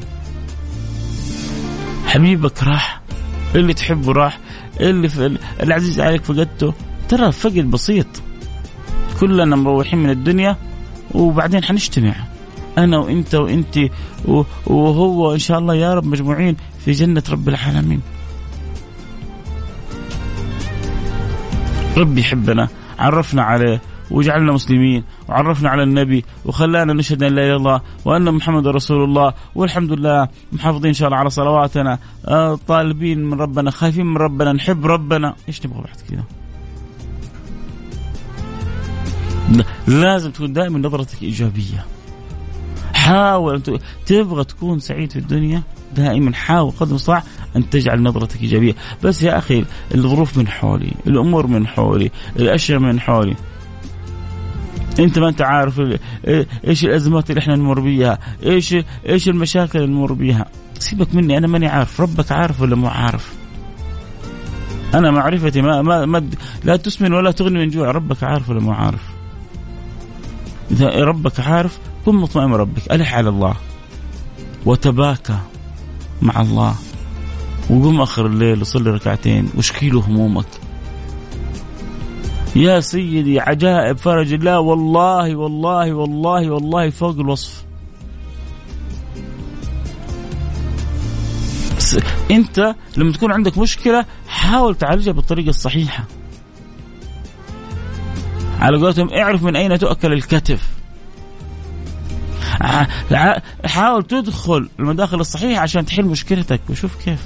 حبيبك 2.05 2.63
راح 2.63 3.01
اللي 3.55 3.73
تحبه 3.73 4.11
راح 4.11 4.39
اللي 4.79 5.09
في 5.09 5.37
العزيز 5.63 5.99
عليك 5.99 6.23
فقدته 6.23 6.73
ترى 7.09 7.31
فقد 7.31 7.71
بسيط 7.71 8.07
كلنا 9.19 9.55
مروحين 9.55 9.99
من 9.99 10.09
الدنيا 10.09 10.57
وبعدين 11.13 11.63
حنجتمع. 11.63 12.15
أنا 12.77 12.97
وإنت 12.97 13.35
وانت 13.35 13.79
وهو 14.67 15.33
إن 15.33 15.39
شاء 15.39 15.59
الله 15.59 15.75
يا 15.75 15.93
رب 15.93 16.05
مجموعين 16.05 16.57
في 16.85 16.91
جنة 16.91 17.23
رب 17.29 17.49
العالمين. 17.49 18.01
ربي 21.97 22.21
يحبنا 22.21 22.67
عرفنا 22.99 23.43
عليه 23.43 23.81
وجعلنا 24.11 24.51
مسلمين 24.51 25.03
وعرفنا 25.29 25.69
على 25.69 25.83
النبي 25.83 26.25
وخلانا 26.45 26.93
نشهد 26.93 27.23
أن 27.23 27.35
لا 27.35 27.41
إله 27.41 27.47
إلا 27.47 27.55
الله 27.55 27.81
وأن 28.05 28.33
محمد 28.33 28.67
رسول 28.67 29.03
الله 29.03 29.33
والحمد 29.55 29.91
لله 29.91 30.27
محافظين 30.51 30.87
إن 30.87 30.93
شاء 30.93 31.07
الله 31.07 31.17
على 31.19 31.29
صلواتنا 31.29 31.99
آه 32.25 32.59
طالبين 32.67 33.25
من 33.25 33.41
ربنا 33.41 33.71
خايفين 33.71 34.05
من 34.05 34.17
ربنا 34.17 34.53
نحب 34.53 34.85
ربنا. 34.85 35.35
إيش 35.47 35.65
نبغى 35.65 35.81
بعد 35.81 35.97
كذا؟ 36.09 36.23
لازم 39.87 40.31
تكون 40.31 40.53
دائما 40.53 40.79
نظرتك 40.79 41.23
إيجابية 41.23 41.85
حاول 42.93 43.61
تبغى 44.05 44.43
تكون 44.43 44.79
سعيد 44.79 45.11
في 45.11 45.19
الدنيا 45.19 45.63
دائما 45.95 46.33
حاول 46.33 46.71
قدر 46.71 46.89
المستطاع 46.89 47.23
أن 47.55 47.69
تجعل 47.69 48.03
نظرتك 48.03 48.41
إيجابية، 48.41 48.75
بس 49.03 49.23
يا 49.23 49.37
أخي 49.37 49.65
الظروف 49.95 50.37
من 50.37 50.47
حولي، 50.47 50.91
الأمور 51.07 51.47
من 51.47 51.67
حولي، 51.67 52.11
الأشياء 52.35 52.79
من 52.79 52.99
حولي. 52.99 53.35
أنت 54.99 55.19
ما 55.19 55.29
أنت 55.29 55.41
عارف 55.41 55.81
إيش 56.67 56.85
الأزمات 56.85 57.29
اللي 57.29 57.39
إحنا 57.39 57.55
نمر 57.55 57.79
بيها، 57.79 58.19
إيش 58.45 58.75
إيش 59.09 59.29
المشاكل 59.29 59.79
اللي 59.79 59.95
نمر 59.95 60.13
بيها. 60.13 60.45
سيبك 60.79 61.15
مني 61.15 61.37
أنا 61.37 61.47
ماني 61.47 61.67
عارف، 61.67 62.01
ربك 62.01 62.31
عارف 62.31 62.61
ولا 62.61 62.75
مو 62.75 62.87
عارف؟ 62.87 63.33
أنا 64.93 65.11
معرفتي 65.11 65.61
ما, 65.61 65.81
ما, 65.81 66.05
ما 66.05 66.29
لا 66.63 66.75
تسمن 66.75 67.13
ولا 67.13 67.31
تغني 67.31 67.59
من 67.59 67.69
جوع، 67.69 67.91
ربك 67.91 68.23
عارف 68.23 68.49
ولا 68.49 68.59
مو 68.59 68.71
عارف؟ 68.71 69.10
إذا 70.71 70.89
ربك 70.89 71.39
عارف 71.39 71.79
كن 72.05 72.15
مطمئن 72.15 72.53
ربك 72.53 72.91
ألح 72.91 73.15
على 73.15 73.29
الله. 73.29 73.55
وتباكى 74.65 75.37
مع 76.21 76.41
الله. 76.41 76.75
وقوم 77.69 78.01
آخر 78.01 78.25
الليل 78.25 78.61
وصلي 78.61 78.89
ركعتين. 78.89 79.49
وش 79.57 79.71
كيلو 79.71 79.99
همومك. 79.99 80.45
يا 82.55 82.79
سيدي 82.79 83.39
عجائب 83.39 83.97
فرج. 83.97 84.33
الله 84.33 84.59
والله 84.59 85.35
والله 85.35 85.93
والله 85.93 86.51
والله 86.51 86.89
فوق 86.89 87.19
الوصف. 87.19 87.63
أنت 92.31 92.75
لما 92.97 93.11
تكون 93.11 93.31
عندك 93.31 93.57
مشكلة 93.57 94.05
حاول 94.27 94.75
تعالجها 94.75 95.11
بالطريقة 95.11 95.49
الصحيحة. 95.49 96.03
على 98.61 98.77
قولتهم 98.77 99.09
اعرف 99.13 99.43
من 99.43 99.55
أين 99.55 99.79
تؤكل 99.79 100.13
الكتف. 100.13 100.67
حاول 103.65 104.03
تدخل 104.03 104.69
المداخل 104.79 105.19
الصحيحة 105.19 105.61
عشان 105.61 105.85
تحل 105.85 106.05
مشكلتك 106.05 106.61
وشوف 106.69 107.05
كيف. 107.05 107.25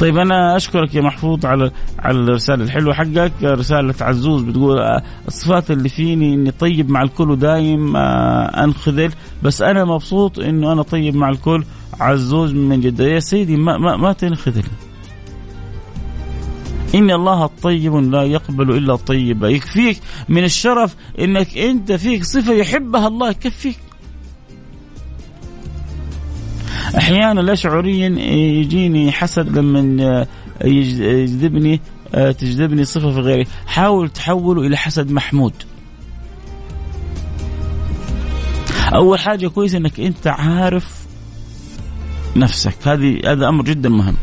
طيب 0.00 0.18
أنا 0.18 0.56
أشكرك 0.56 0.94
يا 0.94 1.00
محفوظ 1.00 1.46
على 1.46 1.70
على 1.98 2.18
الرسالة 2.18 2.64
الحلوة 2.64 2.94
حقك. 2.94 3.32
رسالة 3.42 3.94
عزوز 4.00 4.42
بتقول 4.42 4.78
آه، 4.78 5.02
الصفات 5.28 5.70
اللي 5.70 5.88
فيني 5.88 6.34
إني 6.34 6.50
طيب 6.50 6.90
مع 6.90 7.02
الكل 7.02 7.30
ودايم 7.30 7.96
آه، 7.96 8.64
أنخذل. 8.64 9.12
بس 9.42 9.62
أنا 9.62 9.84
مبسوط 9.84 10.38
إنه 10.38 10.72
أنا 10.72 10.82
طيب 10.82 11.16
مع 11.16 11.28
الكل. 11.28 11.64
عزوز 12.00 12.52
من 12.52 12.80
جدة. 12.80 13.04
يا 13.04 13.20
سيدي 13.20 13.56
ما 13.56 13.78
ما, 13.78 13.96
ما 13.96 14.12
تنخذل. 14.12 14.64
إن 16.94 17.10
الله 17.10 17.50
طيب 17.62 17.94
لا 17.94 18.22
يقبل 18.22 18.76
إلا 18.76 18.96
طيبا. 18.96 19.48
يكفيك 19.48 20.00
من 20.28 20.44
الشرف 20.44 20.96
إنك 21.18 21.58
أنت 21.58 21.92
فيك 21.92 22.24
صفة 22.24 22.52
يحبها 22.52 23.08
الله 23.08 23.30
يكفيك. 23.30 23.78
أحيانا 26.98 27.40
لا 27.40 27.54
شعوريا 27.54 28.08
يجيني 28.58 29.12
حسد 29.12 29.58
لما 29.58 30.26
يجذبني 30.64 31.80
تجذبني 32.12 32.84
صفة 32.84 33.10
في 33.10 33.20
غيري. 33.20 33.46
حاول 33.66 34.08
تحوله 34.08 34.66
إلى 34.66 34.76
حسد 34.76 35.10
محمود. 35.10 35.52
أول 38.94 39.18
حاجة 39.18 39.48
كويس 39.48 39.74
إنك 39.74 40.00
أنت 40.00 40.26
عارف 40.26 41.02
نفسك. 42.36 42.88
هذه 42.88 43.20
هذا 43.32 43.48
أمر 43.48 43.64
جدا 43.64 43.88
مهم. 43.88 44.16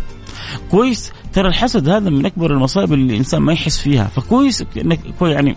كويس 0.71 1.11
ترى 1.33 1.47
الحسد 1.47 1.89
هذا 1.89 2.09
من 2.09 2.25
أكبر 2.25 2.51
المصائب 2.51 2.93
اللي 2.93 3.13
الإنسان 3.13 3.41
ما 3.41 3.53
يحس 3.53 3.77
فيها. 3.77 4.05
فكويس 4.07 4.63
إنك 4.77 4.99
يعني 5.21 5.55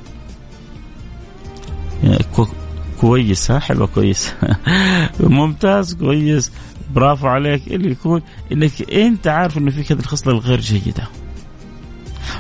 كويس 3.01 3.51
ها؟ 3.51 3.59
حلوة 3.59 3.87
كويس. 3.87 4.35
ممتاز 5.21 5.95
كويس. 5.95 6.53
برافو 6.95 7.27
عليك. 7.27 7.69
اللي 7.69 7.91
يكون 7.91 8.23
إنك 8.53 8.93
أنت 8.93 9.27
عارف 9.27 9.59
إنه 9.59 9.71
فيك 9.71 9.93
هذه 9.93 10.01
الخصلة 10.01 10.33
الغير 10.33 10.61
جيدة. 10.61 11.09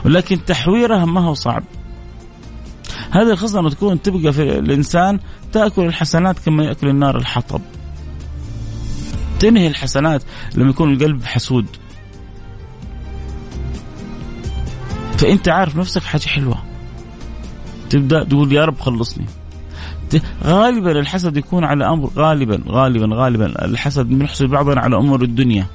ولكن 0.04 0.44
تحويرها 0.44 1.04
ما 1.04 1.20
هو 1.20 1.34
صعب. 1.34 1.64
هذه 3.10 3.30
الخصلة 3.30 3.60
لما 3.60 3.70
تكون 3.70 4.02
تبقى 4.02 4.32
في 4.32 4.58
الإنسان 4.58 5.18
تأكل 5.52 5.82
الحسنات 5.82 6.38
كما 6.38 6.64
يأكل 6.64 6.88
النار 6.88 7.16
الحطب. 7.16 7.60
تنهي 9.40 9.66
الحسنات 9.66 10.22
لما 10.54 10.70
يكون 10.70 10.92
القلب 10.92 11.24
حسود. 11.24 11.66
فأنت 15.22 15.48
عارف 15.48 15.76
نفسك 15.76 16.02
حاجة 16.02 16.26
حلوة. 16.26 16.62
تبدأ 17.90 18.24
تقول 18.24 18.52
يا 18.52 18.64
رب 18.64 18.80
خلصني. 18.80 19.24
غالبا 20.44 20.92
الحسد 21.00 21.36
يكون 21.36 21.64
على 21.64 21.88
أمر 21.88 22.10
غالبا 22.16 22.62
غالبا 22.68 23.16
غالبا 23.16 23.64
الحسد 23.64 24.06
بنحسد 24.06 24.46
بعضنا 24.46 24.80
على 24.80 24.96
أمور 24.96 25.22
الدنيا. 25.22 25.66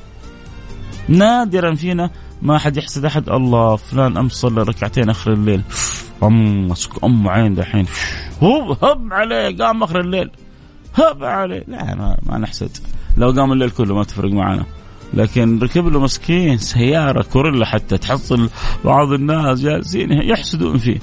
نادرا 1.08 1.76
فينا 1.76 2.10
ما 2.42 2.58
حد 2.58 2.78
يحسد 2.78 3.06
أحد. 3.06 3.30
الله 3.30 3.76
فلان 3.76 4.18
امس 4.18 4.32
صلى 4.32 4.64
ركعتين 4.64 5.10
آخر 5.10 5.34
الليل. 5.34 5.62
أم 6.24 6.74
أم 7.04 7.28
عين 7.28 7.56
دحين. 7.56 7.86
هب 8.42 8.84
هب 8.84 9.14
عليه 9.14 9.58
قام 9.58 9.84
آخر 9.84 10.00
الليل. 10.00 10.30
هب 10.96 11.24
عليه. 11.24 11.64
لا 11.68 11.96
ما, 11.96 12.18
ما 12.24 12.38
نحسد. 12.38 12.78
لو 13.18 13.32
قام 13.32 13.52
الليل 13.52 13.70
كله 13.70 13.96
ما 13.96 14.04
تفرق 14.04 14.32
معنا. 14.32 14.66
لكن 15.14 15.60
ركب 15.60 15.88
له 15.88 16.00
مسكين 16.00 16.58
سيارة 16.58 17.24
كوريلا 17.34 17.66
حتى 17.66 17.98
تحصل 17.98 18.50
بعض 18.86 19.12
الناس 19.12 19.62
جالسين 19.62 20.12
يحسدون 20.12 20.78
فيه. 20.78 21.00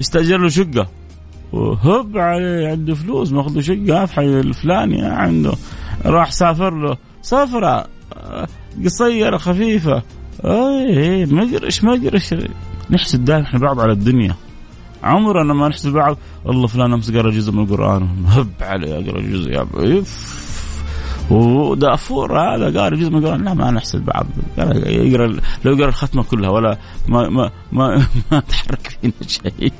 استاجر 0.00 0.38
له 0.38 0.48
شقة. 0.48 0.88
وهب 1.52 2.18
عليه 2.18 2.68
عنده 2.68 2.94
فلوس 2.94 3.32
ماخذ 3.32 3.60
شقة 3.60 4.06
في 4.06 4.14
حي 4.14 4.40
الفلاني 4.40 5.02
عنده. 5.02 5.52
راح 6.04 6.32
سافر 6.32 6.70
له. 6.70 6.96
سفره 7.22 7.86
قصيرة 8.84 9.36
خفيفة. 9.36 10.02
اي 10.44 11.26
مقرش 11.26 11.84
مقرش 11.84 12.34
نحسد 12.90 13.24
دائما 13.24 13.44
إحنا 13.44 13.58
بعض 13.58 13.80
على 13.80 13.92
الدنيا. 13.92 14.34
عمرنا 15.02 15.54
ما 15.54 15.68
نحسد 15.68 15.92
بعض. 15.92 16.18
الله 16.48 16.66
فلان 16.66 16.92
أمس 16.92 17.10
قرأ 17.10 17.30
جزء 17.30 17.52
من 17.52 17.62
القرآن. 17.62 18.08
هب 18.26 18.50
عليه 18.60 19.10
قرا 19.10 19.20
جزء. 19.20 19.50
يا 19.50 19.66
ودافور 21.30 22.40
هذا 22.40 22.80
قاري 22.80 22.96
جزء 22.96 23.10
من 23.10 23.18
القران 23.18 23.44
لا 23.44 23.54
ما 23.54 23.70
نحسد 23.70 24.04
بعض. 24.04 24.26
يقرأ 24.86 25.26
لو 25.64 25.72
يقرأ 25.72 25.88
الختمة 25.88 26.22
كلها 26.22 26.50
ولا 26.50 26.78
ما 27.08 27.28
ما 27.28 27.50
ما, 27.72 28.06
ما 28.32 28.40
تحرك 28.40 28.98
فينا 29.00 29.12
شيء. 29.26 29.72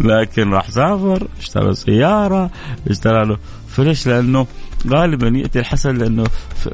لكن 0.00 0.50
راح 0.50 0.70
سافر 0.70 1.28
اشترى 1.40 1.74
سيارة 1.74 2.50
اشترى 2.90 3.24
له 3.24 3.38
فليش 3.68 4.06
لأنه 4.06 4.46
غالبا 4.86 5.28
يأتي 5.28 5.58
الحسد 5.58 5.90
لأنه 6.02 6.24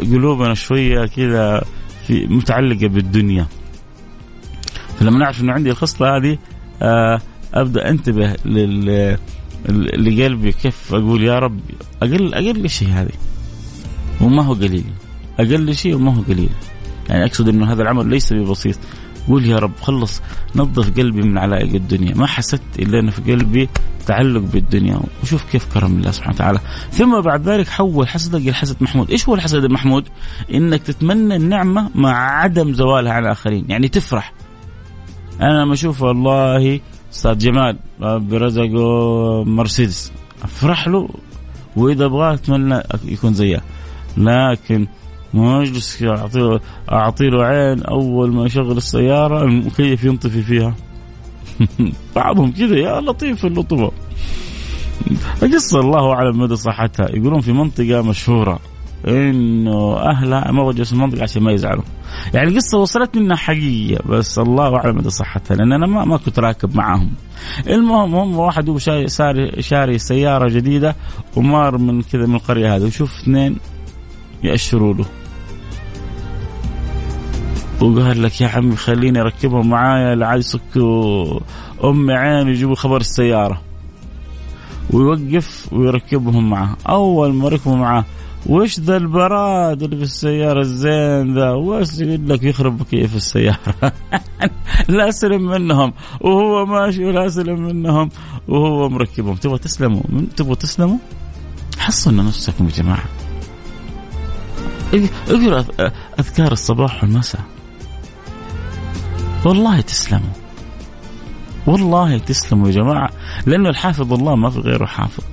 قلوبنا 0.00 0.54
شوية 0.54 1.06
كذا 1.06 1.62
في 2.06 2.26
متعلقة 2.26 2.86
بالدنيا. 2.88 3.46
فلما 4.98 5.18
نعرف 5.18 5.40
أنه 5.40 5.52
عندي 5.52 5.70
الخصلة 5.70 6.16
هذه 6.16 6.38
آه 6.82 7.20
أبدأ 7.54 7.88
أنتبه 7.88 8.34
لل 8.44 9.18
لقلبي 9.68 10.52
كيف 10.52 10.94
أقول 10.94 11.24
يا 11.24 11.38
رب 11.38 11.60
أقل 12.02 12.34
أقل 12.34 12.68
شيء 12.68 12.88
هذه. 12.88 13.12
وما 14.24 14.42
هو 14.42 14.52
قليل. 14.54 14.84
أقل 15.40 15.74
شيء 15.74 15.94
وما 15.94 16.16
هو 16.16 16.22
قليل. 16.22 16.50
يعني 17.08 17.24
أقصد 17.24 17.48
أنه 17.48 17.72
هذا 17.72 17.82
العمل 17.82 18.06
ليس 18.06 18.32
ببسيط. 18.32 18.78
قول 19.28 19.46
يا 19.46 19.58
رب 19.58 19.72
خلص 19.80 20.22
نظف 20.56 20.98
قلبي 20.98 21.22
من 21.22 21.38
علائق 21.38 21.74
الدنيا. 21.74 22.14
ما 22.14 22.26
حسدت 22.26 22.78
إلا 22.78 23.00
انه 23.00 23.10
في 23.10 23.32
قلبي 23.32 23.68
تعلق 24.06 24.40
بالدنيا. 24.40 25.00
وشوف 25.22 25.44
كيف 25.52 25.74
كرم 25.74 25.96
الله 25.96 26.10
سبحانه 26.10 26.34
وتعالى. 26.34 26.58
ثم 26.90 27.20
بعد 27.20 27.48
ذلك 27.48 27.68
حول 27.68 28.08
حسدك 28.08 28.40
إلى 28.40 28.54
حسد 28.54 28.76
محمود. 28.80 29.10
إيش 29.10 29.28
هو 29.28 29.34
الحسد 29.34 29.64
المحمود 29.64 30.08
إنك 30.54 30.82
تتمنى 30.82 31.36
النعمة 31.36 31.90
مع 31.94 32.40
عدم 32.40 32.72
زوالها 32.74 33.12
على 33.12 33.26
الآخرين. 33.26 33.64
يعني 33.68 33.88
تفرح. 33.88 34.32
أنا 35.40 35.62
لما 35.62 35.72
أشوف 35.72 36.02
والله 36.02 36.80
أستاذ 37.12 37.38
جمال 37.38 37.78
برزقه 38.00 39.44
مرسيدس. 39.44 40.12
أفرح 40.42 40.88
له. 40.88 41.08
وإذا 41.76 42.04
أبغاه 42.04 42.34
أتمنى 42.34 42.80
يكون 43.04 43.34
زيه 43.34 43.62
لكن 44.16 44.86
ما 45.34 45.62
اجلس 45.62 46.02
أعطي 46.02 46.58
اعطي 46.92 47.30
له 47.30 47.44
عين 47.44 47.82
أول 47.82 48.32
ما 48.32 48.46
يشغل 48.46 48.76
السيارة 48.76 49.44
المكيف 49.44 50.04
ينطفي 50.04 50.42
فيها 50.42 50.74
بعضهم 52.16 52.52
كذا 52.52 52.76
يا 52.76 53.00
لطيف 53.00 53.46
اللطفة 53.46 53.90
قصة 55.42 55.80
الله 55.80 56.12
أعلم 56.12 56.38
مدى 56.38 56.56
صحتها 56.56 57.08
يقولون 57.10 57.40
في 57.40 57.52
منطقة 57.52 58.02
مشهورة 58.02 58.60
إنه 59.08 59.96
أهلها 59.96 60.52
ما 60.52 60.62
أبغى 60.62 60.84
المنطقة 60.92 61.22
عشان 61.22 61.42
ما 61.42 61.52
يزعلوا. 61.52 61.82
يعني 62.34 62.48
القصة 62.48 62.78
وصلتني 62.78 63.22
انها 63.22 63.36
حقيقيه 63.36 63.98
بس 64.08 64.38
الله 64.38 64.76
أعلم 64.76 64.96
مدى 64.96 65.10
صحتها 65.10 65.54
لأن 65.54 65.72
أنا 65.72 65.86
ما 65.86 66.04
ما 66.04 66.16
كنت 66.16 66.38
راكب 66.38 66.76
معاهم. 66.76 67.10
المهم 67.66 68.14
هم 68.14 68.38
واحد 68.38 68.68
هو 68.68 68.78
شاري 68.78 69.08
شاري 69.62 69.98
سيارة 69.98 70.48
جديدة 70.48 70.96
ومار 71.36 71.78
من 71.78 72.02
كذا 72.02 72.26
من 72.26 72.34
القرية 72.34 72.76
هذه 72.76 72.84
وشوف 72.84 73.20
اثنين 73.20 73.56
يأشروا 74.44 74.94
له. 74.94 75.04
وقال 77.80 78.22
لك 78.22 78.40
يا 78.40 78.48
عمي 78.48 78.76
خليني 78.76 79.20
أركبهم 79.20 79.68
معايا 79.68 80.14
لعل 80.14 80.38
يسكوا 80.38 81.40
ام 81.84 82.10
عين 82.10 82.46
ويجيبوا 82.46 82.74
خبر 82.74 83.00
السيارة. 83.00 83.60
ويوقف 84.90 85.68
ويركبهم 85.72 86.50
معاه. 86.50 86.76
أول 86.88 87.34
ما 87.34 87.48
ركبوا 87.48 87.76
معاه 87.76 88.04
وش 88.46 88.80
ذا 88.80 88.96
البراد 88.96 89.82
اللي 89.82 89.96
في 89.96 90.02
السيارة 90.02 90.60
الزين 90.60 91.34
ذا؟ 91.34 91.50
وش 91.50 91.98
يقول 91.98 92.28
لك 92.28 92.42
يخرب 92.42 92.82
كيف 92.82 93.16
السيارة؟ 93.16 93.58
لا 94.88 95.10
سلم 95.10 95.46
منهم. 95.46 95.92
وهو 96.20 96.66
ماشي 96.66 97.04
ولا 97.04 97.28
سلم 97.28 97.62
منهم. 97.62 98.08
وهو 98.48 98.88
مركبهم. 98.88 99.34
تبغى 99.34 99.58
تسلموا؟ 99.58 100.02
تبغوا 100.36 100.54
تسلموا؟ 100.54 100.98
حصلوا 101.78 102.24
نفسكم 102.24 102.64
يا 102.64 102.70
جماعة. 102.70 103.23
اقرأ 105.28 105.64
أذكار 106.18 106.52
الصباح 106.52 107.04
والمساء. 107.04 107.40
والله 109.44 109.80
تسلموا. 109.80 110.32
والله 111.66 112.18
تسلموا 112.18 112.66
يا 112.66 112.72
جماعة 112.72 113.10
لأنه 113.46 113.68
الحافظ 113.68 114.12
الله 114.12 114.36
ما 114.36 114.50
في 114.50 114.58
غيره 114.58 114.86
حافظ. 114.86 115.24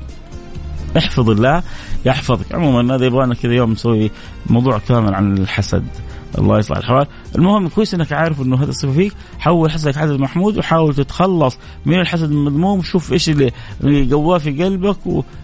احفظ 0.98 1.30
الله 1.30 1.64
يحفظك. 2.06 2.56
عموما 2.56 2.96
هذا 2.96 3.06
يبغانا 3.06 3.36
كذا 3.36 3.54
يوم 3.54 3.72
نسوي 3.72 4.12
موضوع 4.50 4.78
كامل 4.78 5.16
عن 5.16 5.38
الحسد. 5.38 5.86
الله 6.38 6.60
يصلح 6.60 6.78
الحوال. 6.78 7.08
المهم 7.36 7.68
كويس 7.68 7.94
إنك 7.94 8.14
عارف 8.14 8.42
إنه 8.42 8.64
هذا 8.64 8.70
الصفة 8.70 8.92
فيك. 8.92 9.14
حول 9.40 9.72
حسدك 9.72 9.96
حسد 9.96 10.20
محمود 10.20 10.58
وحاول 10.58 10.96
تتخلص 10.96 11.58
من 11.86 12.00
الحسد 12.00 12.32
المذموم. 12.32 12.82
شوف 12.82 13.14
إيش 13.14 13.30
اللي 13.30 13.52
جواه 14.06 14.38
في 14.38 14.64
قلبك 14.64 14.98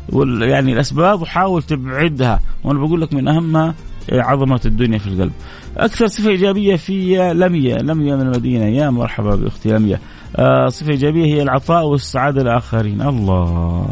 ويعني 0.10 0.74
الأسباب 0.74 1.22
وحاول 1.22 1.64
تبعدها. 1.64 2.42
وأنا 2.64 2.80
بقول 2.80 3.02
لك 3.02 3.14
من 3.14 3.28
اهمها 3.28 3.76
عظمة 4.12 4.62
الدنيا 4.66 4.98
في 4.98 5.08
القلب. 5.08 5.32
أكثر 5.78 6.08
صفة 6.08 6.30
إيجابية 6.30 6.76
في 6.76 7.16
لمية. 7.34 7.76
لمية 7.76 8.16
من 8.16 8.22
المدينة. 8.22 8.66
يا 8.66 8.90
مرحبا 8.90 9.36
بأختي 9.36 9.70
لمية. 9.70 10.00
آه 10.36 10.68
صفة 10.68 10.92
إيجابية 10.92 11.26
هي 11.26 11.42
العطاء 11.42 11.86
والسعادة 11.86 12.44
للآخرين. 12.44 13.02
الله. 13.02 13.86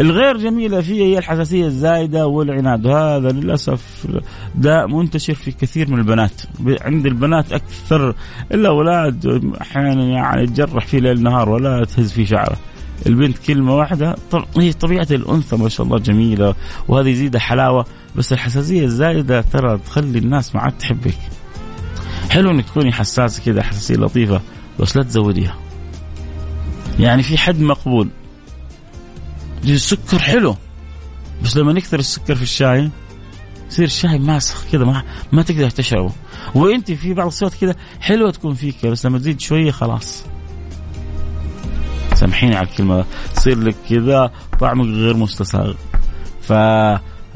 الغير 0.00 0.36
جميلة 0.36 0.80
فيه 0.80 1.02
هي 1.02 1.18
الحساسية 1.18 1.66
الزايدة 1.66 2.26
والعناد. 2.26 2.86
هذا 2.86 3.30
للأسف 3.30 4.06
داء 4.54 4.86
منتشر 4.86 5.34
في 5.34 5.50
كثير 5.50 5.90
من 5.90 5.98
البنات. 5.98 6.42
عند 6.80 7.06
البنات 7.06 7.52
أكثر. 7.52 8.14
الأولاد 8.52 9.52
أحيانا 9.60 10.04
يعني 10.04 10.46
تجرح 10.46 10.86
فيه 10.86 10.98
ليل 10.98 11.22
نهار 11.22 11.48
ولا 11.48 11.84
تهز 11.84 12.12
فيه 12.12 12.24
شعره. 12.24 12.56
البنت 13.06 13.38
كلمة 13.38 13.76
واحدة 13.76 14.16
طب 14.30 14.44
هي 14.56 14.72
طبيعة 14.72 15.06
الأنثى 15.10 15.56
ما 15.56 15.68
شاء 15.68 15.86
الله 15.86 15.98
جميلة 15.98 16.54
وهذه 16.88 17.08
يزيدها 17.08 17.40
حلاوة. 17.40 17.86
بس 18.16 18.32
الحساسية 18.32 18.84
الزايدة 18.84 19.40
ترى 19.40 19.78
تخلي 19.78 20.18
الناس 20.18 20.54
ما 20.54 20.60
عاد 20.60 20.78
تحبك. 20.78 21.18
حلو 22.30 22.50
إنك 22.50 22.64
تكوني 22.64 22.92
حساسة 22.92 23.42
كذا 23.44 23.62
حساسية 23.62 23.94
لطيفة 23.94 24.40
بس 24.80 24.96
لا 24.96 25.02
تزوديها. 25.02 25.56
يعني 26.98 27.22
في 27.22 27.38
حد 27.38 27.60
مقبول. 27.60 28.08
السكر 29.64 30.18
حلو 30.18 30.56
بس 31.44 31.56
لما 31.56 31.72
نكثر 31.72 31.98
السكر 31.98 32.34
في 32.34 32.42
الشاي 32.42 32.90
يصير 33.70 33.84
الشاي 33.84 34.18
ماسخ 34.18 34.64
كذا 34.72 34.84
ما 34.84 35.02
ما 35.32 35.42
تقدر 35.42 35.70
تشربه. 35.70 36.12
وانت 36.54 36.92
في 36.92 37.14
بعض 37.14 37.26
الصفات 37.26 37.54
كذا 37.54 37.74
حلوة 38.00 38.30
تكون 38.30 38.54
فيك 38.54 38.86
بس 38.86 39.06
لما 39.06 39.18
تزيد 39.18 39.40
شوية 39.40 39.70
خلاص. 39.70 40.24
سامحيني 42.14 42.56
على 42.56 42.66
الكلمة 42.66 43.04
يصير 43.36 43.58
لك 43.58 43.76
كذا 43.90 44.30
طعمك 44.60 44.86
غير 44.86 45.16
مستساغ. 45.16 45.74
ف 46.42 46.52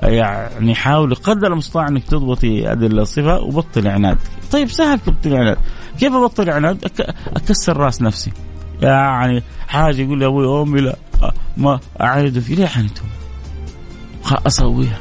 يعني 0.03 0.75
حاولي 0.75 1.15
قدر 1.15 1.53
المستطاع 1.53 1.89
انك 1.89 2.05
تضبطي 2.05 2.67
هذه 2.67 2.87
الصفة 2.87 3.41
وبطل 3.41 3.89
عناد. 3.89 4.19
طيب 4.53 4.69
سهل 4.69 4.99
تبطل 4.99 5.35
عناد. 5.35 5.59
كيف 5.99 6.13
ابطل 6.13 6.51
عناد؟ 6.51 6.91
أكسر 7.27 7.77
راس 7.77 8.03
نفسي. 8.03 8.33
يعني 8.83 9.43
حاجة 9.69 10.03
يقول 10.03 10.19
لي 10.19 10.27
أبوي 10.27 10.63
أمي 10.63 10.81
لا 10.81 10.97
ما 11.57 11.81
اعاند 12.01 12.39
فيه 12.39 12.55
ليه 12.55 12.67
حانتهم 12.67 13.09
أسويها. 14.47 14.99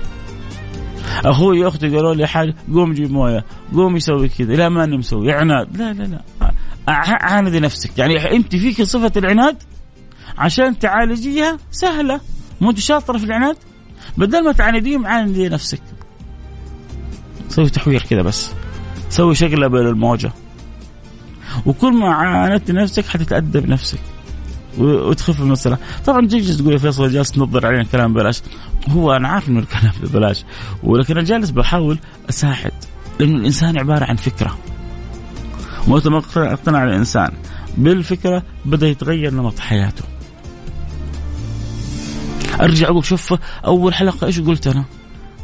أخوي 1.25 1.67
أختي 1.67 1.95
قالوا 1.95 2.13
لي 2.13 2.27
حاجة 2.27 2.55
قوم 2.73 2.93
جيب 2.93 3.11
موية 3.11 3.45
قوم 3.73 3.97
يسوي 3.97 4.29
كذا. 4.29 4.53
لا 4.53 4.69
ماني 4.69 4.97
مسوي 4.97 5.33
عناد. 5.33 5.77
لا 5.77 5.93
لا 5.93 6.03
لا. 6.03 6.21
عاندي 6.87 7.59
نفسك. 7.59 7.97
يعني 7.97 8.35
أنت 8.35 8.55
فيك 8.55 8.81
صفة 8.81 9.11
العناد؟ 9.17 9.57
عشان 10.37 10.79
تعالجيها 10.79 11.57
سهلة. 11.71 12.21
مو 12.61 12.69
انت 12.69 12.79
شاطره 12.79 13.17
في 13.17 13.23
العناد؟ 13.23 13.55
بدل 14.17 14.43
ما 14.43 14.51
تعانديهم 14.51 15.07
عاندي 15.07 15.49
نفسك. 15.49 15.81
سوي 17.49 17.69
تحوير 17.69 18.01
كذا 18.09 18.21
بس. 18.21 18.51
سوي 19.09 19.35
شقلبه 19.35 19.79
للموجه 19.79 20.31
وكل 21.65 21.93
ما 21.93 22.13
عاندت 22.13 22.71
نفسك 22.71 23.05
حتتأدب 23.05 23.69
نفسك 23.69 23.99
وتخف 24.77 25.41
المسألة 25.41 25.77
طبعا 26.05 26.27
تجلس 26.27 26.57
تقول 26.57 26.73
يا 26.73 26.77
فيصل 26.77 27.11
جالس 27.11 27.31
تنظر 27.31 27.65
علينا 27.65 27.83
كلام 27.83 28.13
ببلاش. 28.13 28.41
هو 28.89 29.11
أنا 29.11 29.27
عارف 29.27 29.49
إنه 29.49 29.59
الكلام 29.59 29.91
ببلاش. 30.03 30.45
ولكن 30.83 31.17
أنا 31.17 31.25
جالس 31.25 31.49
بحاول 31.49 31.99
أساعد. 32.29 32.71
لأن 33.19 33.35
الإنسان 33.35 33.77
عبارة 33.77 34.05
عن 34.05 34.15
فكرة. 34.15 34.57
ومتى 35.87 36.09
ما 36.09 36.17
اقتنع 36.35 36.83
الإنسان 36.83 37.31
بالفكرة 37.77 38.43
بدأ 38.65 38.87
يتغير 38.87 39.33
نمط 39.33 39.59
حياته. 39.59 40.03
أرجع 42.59 42.87
أقول 42.87 43.05
شوف 43.05 43.33
أول 43.65 43.93
حلقة 43.93 44.27
إيش 44.27 44.39
قلت 44.39 44.67
أنا؟ 44.67 44.85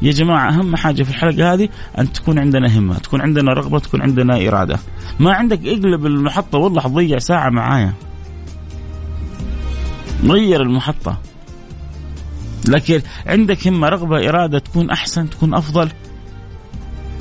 يا 0.01 0.12
جماعة 0.12 0.49
أهم 0.49 0.75
حاجة 0.75 1.04
في 1.04 1.10
الحلقة 1.10 1.54
هذه 1.54 1.69
أن 1.97 2.13
تكون 2.13 2.39
عندنا 2.39 2.78
همة، 2.78 2.97
تكون 2.97 3.21
عندنا 3.21 3.54
رغبة، 3.54 3.80
تكون 3.80 4.01
عندنا 4.01 4.47
إرادة. 4.47 4.80
ما 5.19 5.34
عندك 5.34 5.60
إقلب 5.65 6.06
المحطة 6.06 6.58
والله 6.58 6.82
حتضيع 6.82 7.19
ساعة 7.19 7.49
معايا. 7.49 7.93
غير 10.23 10.62
المحطة. 10.62 11.17
لكن 12.67 13.01
عندك 13.25 13.67
همة، 13.67 13.89
رغبة، 13.89 14.30
إرادة 14.30 14.60
تكون 14.60 14.89
أحسن، 14.89 15.30
تكون 15.30 15.54
أفضل. 15.54 15.89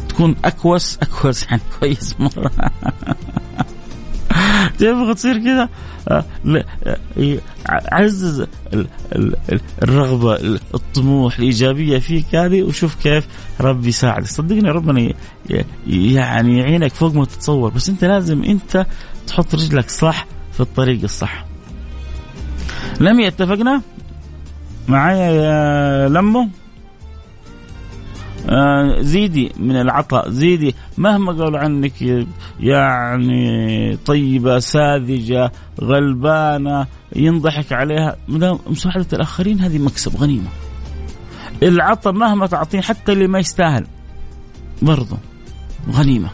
تكون 0.08 0.36
أكوس، 0.44 0.98
أكوس 1.02 1.44
يعني 1.44 1.62
كويس 1.80 2.20
مرة. 2.20 2.50
تبغى 4.78 5.14
تصير 5.14 5.38
كذا 5.38 5.68
آه، 6.08 6.24
آه، 6.46 6.96
عزز 7.68 8.46
الرغبة 9.82 10.34
الطموح 10.74 11.38
الإيجابية 11.38 11.98
فيك 11.98 12.34
هذه 12.34 12.62
وشوف 12.62 12.94
كيف 12.94 13.26
ربي 13.60 13.88
يساعدك. 13.88 14.26
صدقني 14.26 14.70
ربنا 14.70 15.12
يعني 15.86 16.58
يعينك 16.58 16.94
فوق 16.94 17.14
ما 17.14 17.24
تتصور 17.24 17.70
بس 17.70 17.88
أنت 17.88 18.04
لازم 18.04 18.42
أنت 18.44 18.86
تحط 19.26 19.54
رجلك 19.54 19.90
صح 19.90 20.26
في 20.52 20.60
الطريق 20.60 21.02
الصح. 21.02 21.44
لم 23.00 23.20
اتفقنا 23.20 23.82
معايا 24.88 25.30
يا 25.30 26.08
لمو 26.08 26.48
آه، 28.48 29.00
زيدي 29.00 29.52
من 29.58 29.76
العطاء. 29.76 30.30
زيدي 30.30 30.74
مهما 30.98 31.32
قالوا 31.32 31.58
عنك 31.58 32.26
يعني 32.60 33.96
طيبة 33.96 34.58
ساذجة 34.58 35.52
غلبانة 35.80 36.86
ينضحك 37.16 37.72
عليها. 37.72 38.16
مساعدة 38.66 39.06
الآخرين 39.12 39.60
هذه 39.60 39.78
مكسب 39.78 40.16
غنيمة. 40.16 40.48
العطاء 41.62 42.12
مهما 42.12 42.46
تعطيه 42.46 42.80
حتى 42.80 43.12
اللي 43.12 43.26
ما 43.26 43.38
يستاهل 43.38 43.86
برضه 44.82 45.16
غنيمة. 45.92 46.28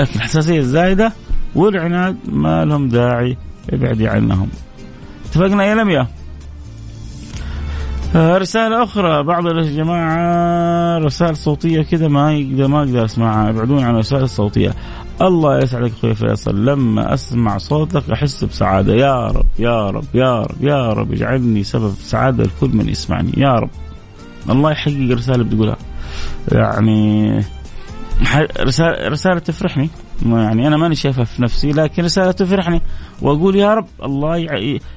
لكن 0.00 0.14
الحساسية 0.16 0.58
الزايدة 0.58 1.12
والعناد 1.54 2.16
ما 2.28 2.64
لهم 2.64 2.88
داعي 2.88 3.36
ابعدي 3.72 4.08
عنهم. 4.08 4.48
اتفقنا 5.24 5.64
يا 5.64 5.74
لميا؟ 5.74 6.08
رسالة 8.16 8.82
أخرى. 8.82 9.22
بعض 9.22 9.46
الجماعة 9.46 10.98
رسائل 10.98 11.36
صوتية 11.36 11.82
كذا 11.82 12.08
ما 12.08 12.32
يقدر 12.32 12.68
ما 12.68 12.78
أقدر 12.78 13.04
أسمعها. 13.04 13.50
ابعدوني 13.50 13.82
عن 13.82 13.94
الرسائل 13.94 14.22
الصوتية. 14.22 14.74
الله 15.22 15.58
يسعدك 15.58 15.92
أخوي 15.98 16.14
فيصل. 16.14 16.64
لما 16.64 17.14
أسمع 17.14 17.58
صوتك 17.58 18.10
أحس 18.10 18.44
بسعادة. 18.44 18.94
يا 18.94 19.26
رب 19.26 19.46
يا 19.58 19.90
رب 19.90 20.04
يا 20.14 20.42
رب 20.42 20.64
يا 20.64 20.92
رب. 20.92 21.12
اجعلني 21.12 21.62
سبب 21.64 21.94
سعادة 21.98 22.44
لكل 22.44 22.76
من 22.76 22.88
يسمعني. 22.88 23.32
يا 23.36 23.54
رب. 23.54 23.70
الله 24.50 24.70
يحقق 24.70 25.10
رسالة 25.10 25.44
بتقولها. 25.44 25.76
يعني 26.52 27.40
رسالة, 28.60 29.08
رسالة 29.08 29.38
تفرحني. 29.38 29.90
يعني 30.26 30.66
أنا 30.66 30.76
ماني 30.76 30.94
شايفها 30.94 31.24
في 31.24 31.42
نفسي 31.42 31.72
لكن 31.72 32.04
رسالة 32.04 32.30
تفرحني. 32.30 32.80
وأقول 33.22 33.56
يا 33.56 33.74
رب 33.74 33.86
الله 34.04 34.46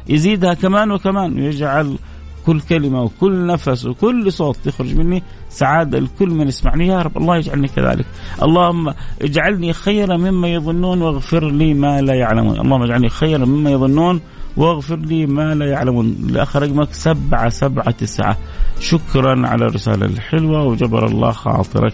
يزيدها 0.09 0.53
كمان 0.53 0.91
وكمان. 0.91 1.33
ويجعل 1.39 1.97
كل 2.47 2.61
كلمة 2.61 3.03
وكل 3.03 3.45
نفس 3.45 3.85
وكل 3.85 4.31
صوت 4.31 4.67
يخرج 4.67 4.95
مني 4.95 5.23
سعادة 5.49 5.99
لكل 5.99 6.29
من 6.29 6.47
يسمعني. 6.47 6.87
يا 6.87 7.01
رب 7.01 7.17
الله 7.17 7.37
يجعلني 7.37 7.67
كذلك. 7.67 8.05
اللهم 8.43 8.93
اجعلني 9.21 9.73
خيرا 9.73 10.17
مما 10.17 10.47
يظنون 10.47 11.01
واغفر 11.01 11.51
لي 11.51 11.73
ما 11.73 12.01
لا 12.01 12.13
يعلمون. 12.13 12.59
اللهم 12.59 12.83
اجعلني 12.83 13.09
خيرا 13.09 13.45
مما 13.45 13.71
يظنون 13.71 14.21
واغفر 14.57 14.95
لي 14.95 15.25
ما 15.25 15.55
لا 15.55 15.65
يعلمون. 15.65 16.15
لآخر 16.29 16.61
رقمك 16.61 16.93
سبعة 16.93 17.49
سبعة 17.49 17.91
تسعة. 17.91 18.37
شكرا 18.79 19.47
على 19.47 19.65
الرسالة 19.65 20.05
الحلوة 20.05 20.63
وجبر 20.63 21.05
الله 21.05 21.31
خاطرك 21.31 21.93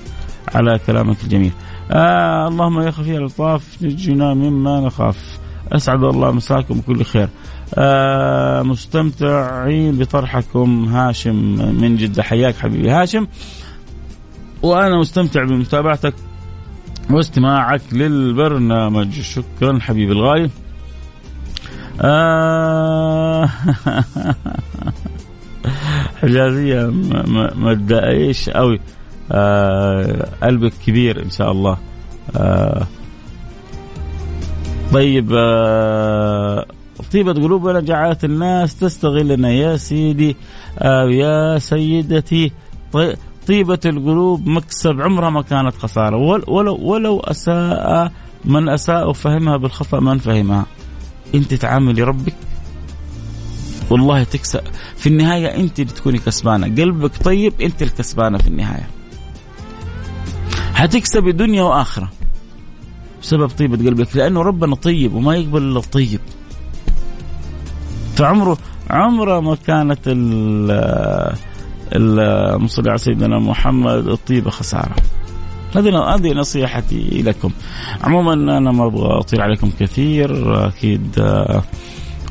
على 0.55 0.79
كلامك 0.87 1.17
الجميل. 1.23 1.51
آه 1.91 2.47
اللهم 2.47 2.81
يا 2.81 2.91
خفي 2.91 3.17
الألطاف 3.17 3.77
نجنا 3.81 4.33
مما 4.33 4.79
نخاف. 4.79 5.39
أسعد 5.71 6.03
الله 6.03 6.31
مساكم 6.31 6.79
بكل 6.79 7.03
خير. 7.03 7.29
آه 7.77 8.61
مستمتعين 8.63 9.97
بطرحكم 9.97 10.85
هاشم 10.85 11.35
من 11.81 11.95
جدة. 11.95 12.23
حياك 12.23 12.55
حبيبي 12.55 12.89
هاشم. 12.89 13.27
وأنا 14.61 14.99
مستمتع 14.99 15.43
بمتابعتك 15.43 16.13
واستماعك 17.09 17.81
للبرنامج. 17.91 19.21
شكرا 19.21 19.79
حبيبي 19.79 20.11
الغالي. 20.11 20.49
آه 22.01 23.45
حجازية 26.21 26.85
ما 27.55 27.73
تضايقش 27.73 28.49
قوي 28.49 28.79
آه 29.31 30.27
قلبك 30.43 30.73
كبير 30.85 31.23
إن 31.23 31.29
شاء 31.29 31.51
الله. 31.51 31.77
آه 32.35 32.87
طيب 34.93 35.31
آه 35.33 36.65
طيبة 37.11 37.33
قلوبنا 37.33 37.79
جعلت 37.79 38.23
الناس 38.23 38.75
تستغلنا 38.75 39.49
يا 39.51 39.77
سيدي 39.77 40.35
آه 40.79 41.09
يا 41.09 41.59
سيدتي. 41.59 42.51
طيبة 43.47 43.79
القلوب 43.85 44.47
مكسب 44.47 45.01
عمرها 45.01 45.29
ما 45.29 45.41
كانت 45.41 45.75
خسارة. 45.75 46.17
ولو 46.47 46.75
ولو 46.81 47.19
أساء 47.19 48.11
من 48.45 48.69
أساء 48.69 49.09
وفهمها 49.09 49.57
بالخطأ 49.57 49.99
من 49.99 50.17
فهمها. 50.17 50.65
أنت 51.35 51.53
تعاملي 51.53 52.03
ربك 52.03 52.35
والله 53.89 54.23
تكسب. 54.23 54.61
في 54.95 55.07
النهاية 55.07 55.47
أنت 55.47 55.79
اللي 55.79 56.19
كسبانة. 56.19 56.67
قلبك 56.67 57.23
طيب 57.23 57.53
أنت 57.61 57.81
الكسبانة 57.81 58.37
في 58.37 58.47
النهاية. 58.47 58.89
حتكسبي 60.73 61.31
دنيا 61.31 61.63
وآخرة 61.63 62.11
بسبب 63.21 63.49
طيبة 63.49 63.77
قلبك 63.77 64.15
لأنه 64.15 64.41
ربنا 64.41 64.75
طيب 64.75 65.13
وما 65.13 65.35
يقبل 65.35 65.61
إلا 65.61 65.79
الطيب. 65.79 66.19
فعمره 68.15 68.57
عمره 68.89 69.39
ما 69.39 69.55
كانت 69.55 69.99
المصلي 71.95 72.89
على 72.89 72.97
سيدنا 72.97 73.39
محمد 73.39 74.07
الطيبة 74.07 74.49
خسارة. 74.49 74.95
هذه 75.75 76.15
هذه 76.15 76.33
نصيحتي 76.33 77.21
لكم. 77.25 77.51
عموما 78.01 78.33
أنا 78.33 78.71
ما 78.71 78.85
أبغى 78.85 79.19
أطيل 79.19 79.41
عليكم 79.41 79.71
كثير. 79.79 80.57
أكيد 80.67 81.19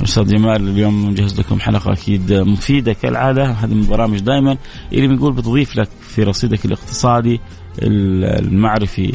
أستاذ 0.05 0.27
جمال 0.27 0.69
اليوم 0.69 1.09
مجهز 1.09 1.41
لكم 1.41 1.61
حلقة 1.61 1.93
أكيد 1.93 2.33
مفيدة 2.33 2.93
كالعادة. 2.93 3.45
هذه 3.45 3.75
من 3.75 3.83
البرامج 3.83 4.19
دائما 4.19 4.57
اللي 4.93 5.09
بنقول 5.09 5.33
بتضيف 5.33 5.77
لك 5.77 5.89
في 6.01 6.23
رصيدك 6.23 6.65
الاقتصادي 6.65 7.41
المعرفي 7.83 9.15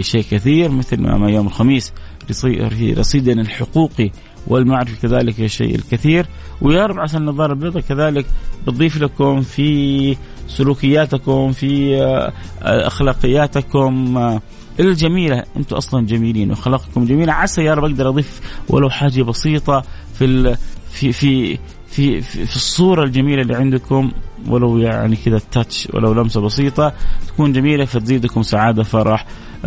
شيء 0.00 0.24
كثير 0.30 0.70
مثل 0.70 1.00
ما 1.00 1.30
يوم 1.30 1.46
الخميس 1.46 1.92
في 2.32 2.94
رصيدنا 2.98 3.42
الحقوقي 3.42 4.10
والمعرفي 4.48 5.00
كذلك 5.02 5.40
الشيء 5.40 5.74
الكثير. 5.74 6.26
ويا 6.62 6.86
رب 6.86 6.98
عسى 6.98 7.16
النظارة 7.16 7.52
البيضاء 7.52 7.82
كذلك 7.82 8.26
بتضيف 8.66 8.96
لكم 9.02 9.40
في 9.40 10.16
سلوكياتكم 10.48 11.52
في 11.52 12.02
آه، 12.02 12.32
أخلاقياتكم 12.62 14.18
آه، 14.18 14.40
الجميلة. 14.80 15.44
أنتم 15.56 15.76
أصلا 15.76 16.06
جميلين 16.06 16.50
وأخلاقكم 16.50 17.04
جميلة. 17.04 17.32
عسى 17.32 17.64
يا 17.64 17.74
رب 17.74 17.84
أقدر 17.84 18.08
أضيف 18.08 18.40
ولو 18.68 18.90
حاجة 18.90 19.22
بسيطة 19.22 19.82
في 20.14 20.56
في 20.90 21.12
في 21.12 21.58
في 21.86 22.20
في 22.20 22.56
الصورة 22.56 23.04
الجميلة 23.04 23.42
اللي 23.42 23.54
عندكم. 23.54 24.10
ولو 24.48 24.78
يعني 24.78 25.16
كذا 25.16 25.40
تاتش 25.50 25.88
ولو 25.94 26.12
لمسة 26.12 26.40
بسيطة 26.40 26.92
تكون 27.28 27.52
جميلة 27.52 27.84
فتزيدكم 27.84 28.42
سعادة 28.42 28.82
فرح. 28.82 29.26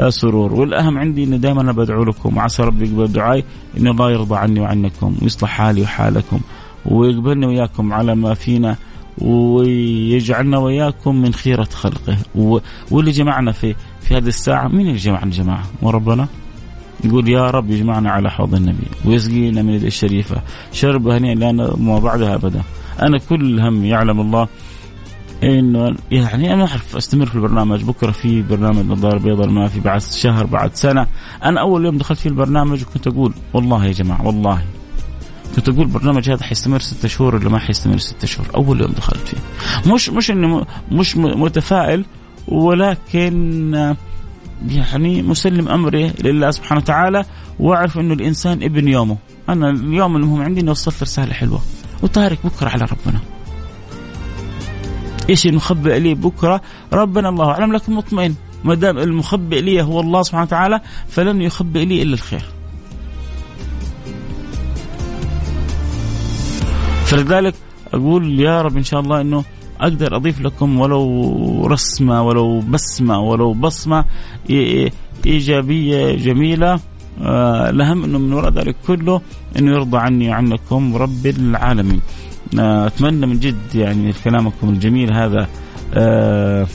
سرور. 0.09 0.53
والأهم 0.53 0.97
عندي 0.97 1.23
انه 1.23 1.37
دائما 1.37 1.71
بدعو 1.71 2.03
لكم 2.03 2.37
وعسى 2.37 2.63
ربي 2.63 2.85
يقبل 2.87 3.07
دعائي 3.07 3.43
ان 3.77 3.87
الله 3.87 4.11
يرضى 4.11 4.35
عني 4.35 4.59
وعنكم 4.59 5.15
ويصلح 5.21 5.49
حالي 5.49 5.81
وحالكم 5.81 6.39
ويقبلني 6.85 7.45
وياكم 7.45 7.93
على 7.93 8.15
ما 8.15 8.33
فينا 8.33 8.75
ويجعلنا 9.17 10.57
وياكم 10.57 11.15
من 11.21 11.33
خيرة 11.33 11.67
خلقه. 11.73 12.17
واللي 12.91 13.11
جمعنا 13.11 13.51
في 13.51 13.75
في 14.01 14.17
هذه 14.17 14.27
الساعة 14.27 14.67
مين 14.67 14.87
اللي 14.87 14.97
جمعنا 14.97 15.31
جماعة؟ 15.31 15.63
وربنا 15.81 16.27
يقول 17.03 17.29
يا 17.29 17.49
رب 17.49 17.69
يجمعنا 17.71 18.11
على 18.11 18.31
حوض 18.31 18.55
النبي 18.55 18.87
ويسقينا 19.05 19.61
من 19.61 19.75
الشريفة 19.75 20.41
شرب 20.71 21.07
هنيئا 21.07 21.35
لنا 21.35 21.75
ما 21.77 21.99
بعدها 21.99 22.35
أبدا. 22.35 22.61
أنا 23.01 23.17
كل 23.17 23.59
هم 23.59 23.85
يعلم 23.85 24.21
الله 24.21 24.47
إنه 25.43 25.95
يعني 26.11 26.53
أنا 26.53 26.67
أعرف 26.67 26.95
أستمر 26.95 27.25
في 27.25 27.35
البرنامج 27.35 27.83
بكرة 27.83 28.11
في 28.11 28.41
برنامج 28.41 28.85
نظاره 28.85 29.17
بيضاء 29.17 29.47
ما 29.47 29.67
في 29.67 29.79
بعد 29.79 30.01
شهر 30.01 30.45
بعد 30.45 30.75
سنة. 30.75 31.07
أنا 31.43 31.61
أول 31.61 31.85
يوم 31.85 31.97
دخلت 31.97 32.19
في 32.19 32.29
البرنامج 32.29 32.81
وكنت 32.81 33.07
أقول 33.07 33.33
والله 33.53 33.85
يا 33.85 33.91
جماعة 33.91 34.27
والله. 34.27 34.63
كنت 35.55 35.69
أقول 35.69 35.81
البرنامج 35.81 36.29
هذا 36.29 36.43
حيستمر 36.43 36.79
ستة 36.79 37.07
شهور 37.07 37.35
ولا 37.35 37.49
ما 37.49 37.59
حيستمر 37.59 37.97
ستة 37.97 38.27
شهور؟ 38.27 38.47
أول 38.55 38.81
يوم 38.81 38.91
دخلت 38.91 39.27
فيه. 39.27 39.37
مش 39.93 40.09
مش 40.09 40.31
إني 40.31 40.65
مش 40.91 41.17
متفائل 41.17 42.05
ولكن 42.47 43.95
يعني 44.69 45.21
مسلم 45.21 45.69
امره 45.69 46.11
لله 46.23 46.51
سبحانه 46.51 46.81
وتعالى 46.81 47.25
وأعرف 47.59 47.99
إنه 47.99 48.13
الإنسان 48.13 48.63
ابن 48.63 48.87
يومه. 48.87 49.17
أنا 49.49 49.69
اليوم 49.69 50.15
المهم 50.15 50.41
عندي 50.41 50.61
إني 50.61 50.71
وصلت 50.71 51.01
رساله 51.01 51.33
حلوة 51.33 51.61
وتارك 52.03 52.39
بكرة 52.43 52.69
على 52.69 52.85
ربنا. 52.85 53.19
إيش 55.29 55.47
المخبئ 55.47 55.99
لي 55.99 56.13
بكرة؟ 56.13 56.61
ربنا 56.93 57.29
الله 57.29 57.51
أعلم 57.51 57.73
لكن 57.73 57.93
مطمئن. 57.93 58.35
ما 58.63 58.75
دام 58.75 58.97
المخبئ 58.97 59.61
لي 59.61 59.81
هو 59.81 59.99
الله 59.99 60.21
سبحانه 60.21 60.43
وتعالى 60.43 60.81
فلن 61.07 61.41
يخبئ 61.41 61.85
لي 61.85 62.01
إلا 62.01 62.13
الخير. 62.13 62.43
فلذلك 67.05 67.55
أقول 67.93 68.39
يا 68.39 68.61
رب 68.61 68.77
إن 68.77 68.83
شاء 68.83 68.99
الله 68.99 69.21
إنه 69.21 69.43
أقدر 69.81 70.15
أضيف 70.15 70.41
لكم 70.41 70.79
ولو 70.79 71.65
رسمة 71.67 72.23
ولو 72.23 72.59
بسمة 72.59 73.19
ولو 73.19 73.53
بصمة 73.53 74.05
إيجابية 75.25 76.15
جميلة. 76.15 76.79
آه 77.21 77.69
الأهم 77.69 78.03
إنه 78.03 78.19
من 78.19 78.33
وراء 78.33 78.51
ذلك 78.51 78.75
كله 78.87 79.21
إنه 79.57 79.71
يرضى 79.71 79.97
عني 79.97 80.29
وعنكم 80.29 80.95
رب 80.95 81.25
العالمين. 81.25 82.01
آه 82.59 82.87
أتمنى 82.87 83.25
من 83.25 83.39
جد 83.39 83.75
يعني 83.75 84.13
كلامكم 84.23 84.69
الجميل 84.69 85.13
هذا 85.13 85.47
آه 85.93 86.67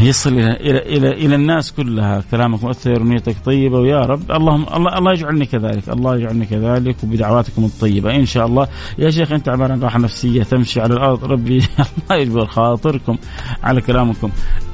يصل 0.00 0.32
إلى 0.32 0.50
إلى 0.50 0.78
إلى, 0.78 1.12
إلى 1.12 1.34
الناس 1.34 1.72
كلها. 1.72 2.22
كلامك 2.30 2.64
مؤثر 2.64 3.02
ونيتك 3.02 3.36
طيبة 3.44 3.78
ويا 3.78 4.00
رب. 4.00 4.32
اللهم 4.32 4.66
الله 4.74 4.98
الله 4.98 5.12
يجعلني 5.12 5.46
كذلك. 5.46 5.88
الله 5.88 6.16
يجعلني 6.16 6.46
كذلك 6.46 6.96
وبدعواتكم 7.04 7.64
الطيبة. 7.64 8.16
إن 8.16 8.26
شاء 8.26 8.46
الله. 8.46 8.68
يا 8.98 9.10
شيخ 9.10 9.32
أنت 9.32 9.48
عبارة 9.48 9.72
عن 9.72 9.80
راحة 9.80 9.98
نفسية 9.98 10.42
تمشي 10.42 10.80
على 10.80 10.94
الأرض. 10.94 11.24
ربي 11.24 11.58
الله 12.10 12.22
يجبر 12.22 12.46
خاطركم 12.46 13.16
على 13.62 13.80
كلامكم. 13.80 14.30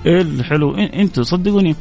الحلو 0.06 0.74
أنتم 0.74 1.22
صدقوني 1.22 1.76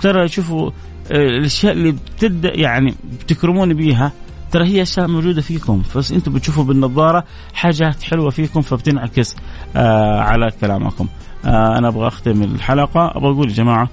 ترى 0.00 0.28
شوفوا 0.28 0.70
الأشياء 1.10 1.72
اللي 1.72 1.92
بتبدا 1.92 2.54
يعني 2.54 2.94
بتكرموني 3.20 3.74
بيها 3.74 4.12
ترى 4.54 4.66
هي 4.68 4.82
أشياء 4.82 5.08
موجودة 5.08 5.42
فيكم. 5.42 5.82
بس 5.96 6.12
أنتم 6.12 6.32
بتشوفوا 6.32 6.64
بالنظارة 6.64 7.24
حاجات 7.54 8.02
حلوة 8.02 8.30
فيكم 8.30 8.62
فبتنعكس 8.62 9.36
آه 9.76 10.20
على 10.20 10.50
كلامكم. 10.60 11.08
آه 11.44 11.78
أنا 11.78 11.88
أبغى 11.88 12.08
أختم 12.08 12.42
الحلقة. 12.42 13.12
أبغى 13.16 13.30
أقول 13.30 13.48
يا 13.48 13.54
جماعة 13.54 13.88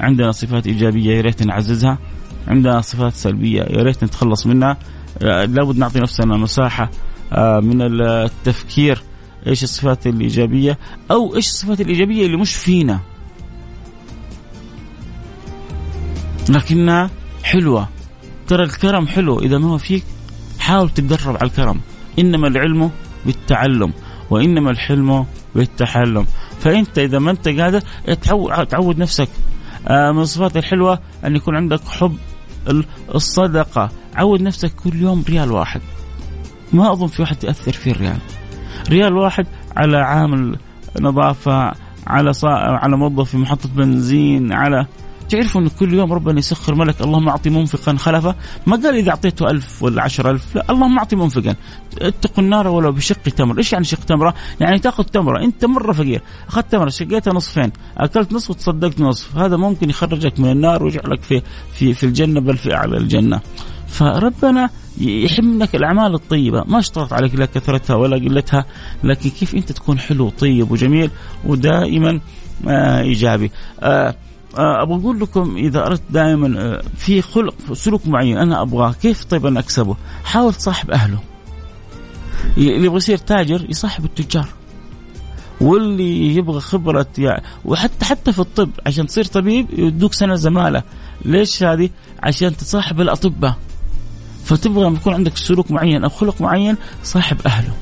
عندنا 0.00 0.32
صفات 0.32 0.66
إيجابية 0.66 1.16
يا 1.16 1.20
ريت 1.20 1.42
نعززها. 1.42 1.98
عندنا 2.48 2.80
صفات 2.80 3.12
سلبية 3.12 3.62
يا 3.62 3.82
ريت 3.82 4.04
نتخلص 4.04 4.46
منها. 4.46 4.76
آه 5.22 5.44
لابد 5.44 5.78
نعطي 5.78 6.00
نفسنا 6.00 6.36
مساحة 6.36 6.90
آه 7.32 7.60
من 7.60 7.82
التفكير. 7.82 9.02
إيش 9.46 9.64
الصفات 9.64 10.06
الإيجابية؟ 10.06 10.78
أو 11.10 11.36
إيش 11.36 11.48
الصفات 11.48 11.80
الإيجابية 11.80 12.26
اللي 12.26 12.36
مش 12.36 12.54
فينا؟ 12.56 13.00
لكنها 16.48 17.10
حلوة. 17.44 17.88
ترى 18.50 18.62
الكرم 18.62 19.06
حلو. 19.06 19.38
إذا 19.38 19.58
ما 19.58 19.68
هو 19.68 19.78
فيك 19.78 20.04
حاول 20.58 20.90
تتدرب 20.90 21.36
على 21.36 21.50
الكرم. 21.50 21.80
إنما 22.18 22.48
العلم 22.48 22.90
بالتعلم 23.26 23.92
وإنما 24.30 24.70
الحلم 24.70 25.26
بالتحلم. 25.54 26.26
فأنت 26.60 26.98
إذا 26.98 27.18
ما 27.18 27.30
أنت 27.30 27.48
قادر 27.48 27.80
تعود, 28.64 28.98
نفسك. 28.98 29.28
آه، 29.88 30.12
من 30.12 30.20
الصفات 30.20 30.56
الحلوة 30.56 30.98
أن 31.24 31.36
يكون 31.36 31.56
عندك 31.56 31.80
حب 31.88 32.16
الصدقة. 33.14 33.90
عود 34.14 34.42
نفسك 34.42 34.74
كل 34.74 34.96
يوم 34.96 35.24
ريال 35.28 35.52
واحد. 35.52 35.80
ما 36.72 36.92
أظن 36.92 37.06
في 37.06 37.22
واحد 37.22 37.44
يأثر 37.44 37.72
فيه 37.72 37.90
الريال. 37.90 38.18
ريال 38.88 39.16
واحد 39.16 39.46
على 39.76 39.96
عامل 39.96 40.58
نظافة 41.00 41.72
على. 42.06 42.32
على 42.82 42.96
موظف 42.96 43.30
في 43.30 43.36
محطة 43.36 43.68
بنزين 43.68 44.52
على 44.52 44.86
تعرفوا 45.30 45.60
أن 45.60 45.68
كل 45.68 45.94
يوم 45.94 46.12
ربنا 46.12 46.38
يسخر 46.38 46.74
ملك 46.74 47.00
اللهم 47.00 47.28
أعطي 47.28 47.50
منفقا 47.50 47.96
خلفا 47.96 48.34
ما 48.66 48.76
قال 48.76 48.96
إذا 48.96 49.10
أعطيته 49.10 49.50
ألف 49.50 49.82
ولا 49.82 50.02
عشر 50.02 50.30
ألف 50.30 50.56
لا 50.56 50.64
اللهم 50.70 50.98
أعطي 50.98 51.16
منفقا. 51.16 51.54
اتقوا 52.00 52.44
النار 52.44 52.68
ولو 52.68 52.92
بشق 52.92 53.22
تمر. 53.22 53.58
إيش 53.58 53.72
يعني 53.72 53.84
شق 53.84 54.04
تمرة؟ 54.04 54.34
يعني 54.60 54.78
تأخذ 54.78 55.04
تمرة. 55.04 55.44
أنت 55.44 55.64
مرة 55.64 55.92
فقير. 55.92 56.22
أخذت 56.48 56.72
تمرة 56.72 56.88
شقيتها 56.88 57.32
نصفين. 57.32 57.72
أكلت 57.98 58.32
نصف 58.32 58.50
وتصدقت 58.50 59.00
نصف. 59.00 59.36
هذا 59.36 59.56
ممكن 59.56 59.90
يخرجك 59.90 60.40
من 60.40 60.50
النار 60.50 60.82
ويجعلك 60.82 61.22
في 61.22 61.42
في 61.72 61.94
في 61.94 62.04
الجنة 62.04 62.40
بل 62.40 62.56
في 62.56 62.74
أعلى 62.74 62.96
الجنة. 62.96 63.40
فربنا 63.88 64.70
يحب 65.00 65.44
منك 65.44 65.74
الأعمال 65.74 66.14
الطيبة. 66.14 66.64
ما 66.66 66.78
اشترط 66.78 67.12
عليك 67.12 67.34
لا 67.34 67.46
كثرتها 67.46 67.96
ولا 67.96 68.16
قلتها 68.16 68.64
لكن 69.04 69.30
كيف 69.30 69.54
أنت 69.54 69.72
تكون 69.72 69.98
حلو 69.98 70.26
وطيب 70.26 70.70
وجميل 70.70 71.10
ودائما 71.44 72.20
آه 72.68 73.00
إيجابي. 73.00 73.50
آه، 73.80 74.14
أبغى 74.56 75.00
أقول 75.00 75.20
لكم 75.20 75.56
إذا 75.56 75.86
أردت 75.86 76.02
دائما 76.10 76.60
آه، 76.60 76.82
في 76.96 77.22
خلق 77.22 77.54
سلوك 77.72 78.06
معين 78.06 78.38
أنا 78.38 78.62
أبغاه 78.62 78.92
كيف 78.92 79.24
طيب 79.24 79.46
أنا 79.46 79.60
أكسبه؟ 79.60 79.96
حاول 80.24 80.54
تصاحب 80.54 80.90
أهله. 80.90 81.18
اللي 82.56 82.84
يبغى 82.84 82.96
يصير 82.96 83.16
تاجر 83.16 83.66
يصاحب 83.70 84.04
التجار. 84.04 84.48
واللي 85.60 86.34
يبغى 86.34 86.60
خبرة 86.60 87.06
يعني 87.18 87.42
وحتى 87.64 88.04
حتى 88.04 88.32
في 88.32 88.38
الطب 88.38 88.70
عشان 88.86 89.06
تصير 89.06 89.24
طبيب 89.24 89.66
يدوك 89.78 90.12
سنة 90.12 90.34
زمالة 90.34 90.82
ليش 91.24 91.62
هذه 91.62 91.90
عشان 92.22 92.56
تصاحب 92.56 93.00
الأطباء 93.00 93.56
فتبغى 94.44 94.84
لما 94.84 94.96
يكون 94.96 95.14
عندك 95.14 95.36
سلوك 95.36 95.70
معين 95.70 96.04
أو 96.04 96.08
خلق 96.08 96.40
معين 96.40 96.76
صاحب 97.02 97.36
أهله 97.46 97.72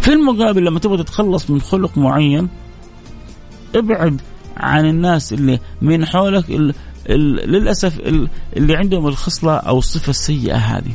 في 0.00 0.12
المقابل 0.12 0.64
لما 0.64 0.78
تبغى 0.78 0.96
تتخلص 0.96 1.50
من 1.50 1.60
خلق 1.60 1.98
معين 1.98 2.48
ابعد 3.74 4.20
عن 4.56 4.86
الناس 4.86 5.32
اللي 5.32 5.60
من 5.82 6.06
حولك 6.06 6.50
ال 6.50 6.74
للأسف 7.50 7.98
ال 7.98 8.28
اللي 8.56 8.76
عندهم 8.76 9.06
الخصلة 9.06 9.56
أو 9.56 9.78
الصفة 9.78 10.10
السيئة 10.10 10.56
هذه. 10.56 10.92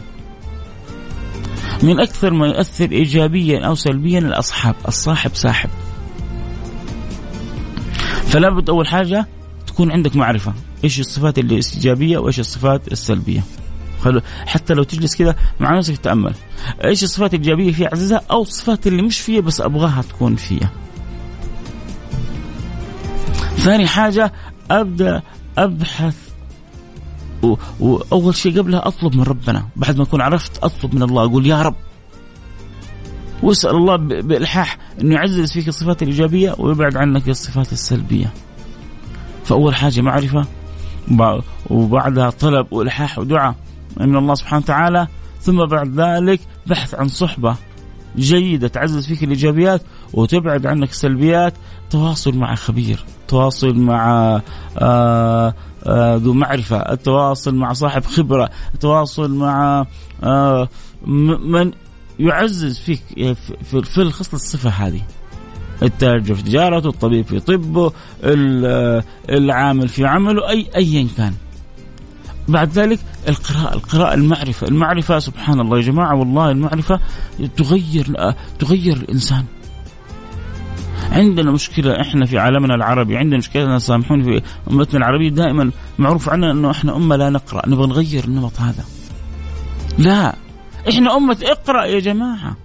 من 1.84 2.00
أكثر 2.00 2.34
ما 2.34 2.47
يؤثر 2.47 2.91
ايجابيا 2.91 3.65
أو 3.67 3.76
سلبيا 3.76 4.19
الأصحاب، 4.19 4.76
الصاحب 4.88 5.32
ساحب. 5.36 5.69
فلا 8.28 8.50
بد 8.50 8.69
أول 8.69 8.88
حاجة 8.88 9.28
تكون 9.67 9.91
عندك 9.91 10.15
معرفة 10.15 10.54
إيش 10.84 11.00
الصفات 11.00 11.39
الايجابيه 11.39 12.17
وإيش 12.17 12.39
الصفات 12.39 12.91
السلبية. 12.91 13.43
حتى 14.45 14.74
لو 14.74 14.84
تجلس 14.84 15.15
كذا 15.15 15.36
مع 15.60 15.78
نفسك 15.78 15.97
تتامل 15.97 16.34
إيش 16.86 17.04
الصفات 17.04 17.34
الإيجابية 17.34 17.71
في 17.71 17.86
عزيزها 17.86 18.21
أو 18.32 18.41
الصفات 18.41 18.88
اللي 18.88 19.02
مش 19.02 19.19
فيها 19.19 19.41
بس 19.41 19.62
أبغاها 19.62 20.02
تكون 20.02 20.36
فيها. 20.36 20.71
ثاني 23.55 23.87
حاجة 23.87 24.33
أبدأ 24.71 25.21
أبحث. 25.57 26.15
وأول 27.79 28.35
شيء 28.35 28.57
قبلها 28.57 28.87
أطلب 28.87 29.15
من 29.15 29.23
ربنا. 29.23 29.67
بعد 29.75 29.97
ما 29.97 30.03
أكون 30.03 30.21
عرفت 30.21 30.63
أطلب 30.63 30.95
من 30.95 31.03
الله 31.03 31.23
أقول 31.23 31.45
يا 31.45 31.61
رب. 31.61 31.75
واسأل 33.43 33.75
الله 33.75 33.95
بإلحاح 33.95 34.77
أنه 35.01 35.15
يعزز 35.15 35.51
فيك 35.51 35.67
الصفات 35.67 36.03
الإيجابية 36.03 36.55
ويبعد 36.57 36.97
عنك 36.97 37.29
الصفات 37.29 37.71
السلبية. 37.71 38.33
فأول 39.45 39.75
حاجة 39.75 40.01
معرفة 40.01 40.45
وبعدها 41.69 42.29
طلب 42.29 42.73
وإلحاح 42.73 43.19
ودعاء 43.19 43.55
من 43.97 44.15
الله 44.15 44.35
سبحانه 44.35 44.63
وتعالى. 44.63 45.07
ثم 45.41 45.65
بعد 45.65 45.99
ذلك 45.99 46.39
بحث 46.67 46.95
عن 46.95 47.07
صحبة. 47.07 47.55
جيدة 48.17 48.67
تعزز 48.67 49.08
فيك 49.08 49.24
الإيجابيات 49.24 49.82
وتبعد 50.13 50.65
عنك 50.65 50.89
السلبيات 50.89 51.54
تواصل 51.89 52.38
مع 52.38 52.56
خبير 52.56 53.06
تواصل 53.28 53.76
مع 53.76 54.41
آه، 54.78 55.54
آه، 55.84 56.15
ذو 56.15 56.34
معرفة 56.34 56.78
التواصل 56.78 57.56
مع 57.56 57.74
صاحب 57.74 58.06
خبرة 58.06 58.50
التواصل 58.74 59.32
مع 59.32 59.86
آه، 60.24 60.69
من 61.06 61.71
يعزز 62.19 62.80
فيك 62.80 63.02
في 63.63 63.97
الخصلة 63.97 64.34
الصفة 64.34 64.69
هذه. 64.69 65.02
التاجر 65.84 66.36
في 66.36 66.43
تجارته 66.43 66.89
الطبيب 66.89 67.26
في 67.26 67.39
طبه 67.39 67.91
العامل 69.30 69.89
في 69.89 70.06
عمله 70.06 70.50
أي 70.50 70.69
أيا 70.76 71.08
كان. 71.17 71.34
بعد 72.51 72.71
ذلك 72.71 72.99
القراءة 73.27 73.73
القراءة 73.73 74.13
المعرفة 74.13 74.67
المعرفة 74.67 75.19
سبحان 75.19 75.59
الله 75.59 75.77
يا 75.77 75.81
جماعة 75.81 76.15
والله 76.15 76.51
المعرفة 76.51 76.99
تغير 77.57 78.33
تغير 78.59 78.97
الإنسان. 78.97 79.45
عندنا 81.11 81.51
مشكلة 81.51 82.01
إحنا 82.01 82.25
في 82.25 82.39
عالمنا 82.39 82.75
العربي 82.75 83.17
عندنا 83.17 83.37
مشكلة 83.37 83.77
سامحوني 83.77 84.23
في 84.23 84.41
أمتنا 84.71 84.97
العربية 84.97 85.29
دائما 85.29 85.71
معروف 85.99 86.29
عنا 86.29 86.51
إنه 86.51 86.71
إحنا 86.71 86.95
أمة 86.95 87.15
لا 87.15 87.29
نقرأ 87.29 87.69
نبغى 87.69 87.87
نغير 87.87 88.23
النمط 88.23 88.59
هذا. 88.59 88.83
لا 89.97 90.35
إحنا 90.89 91.17
أمة 91.17 91.37
اقرأ 91.43 91.85
يا 91.85 91.99
جماعة. 91.99 92.57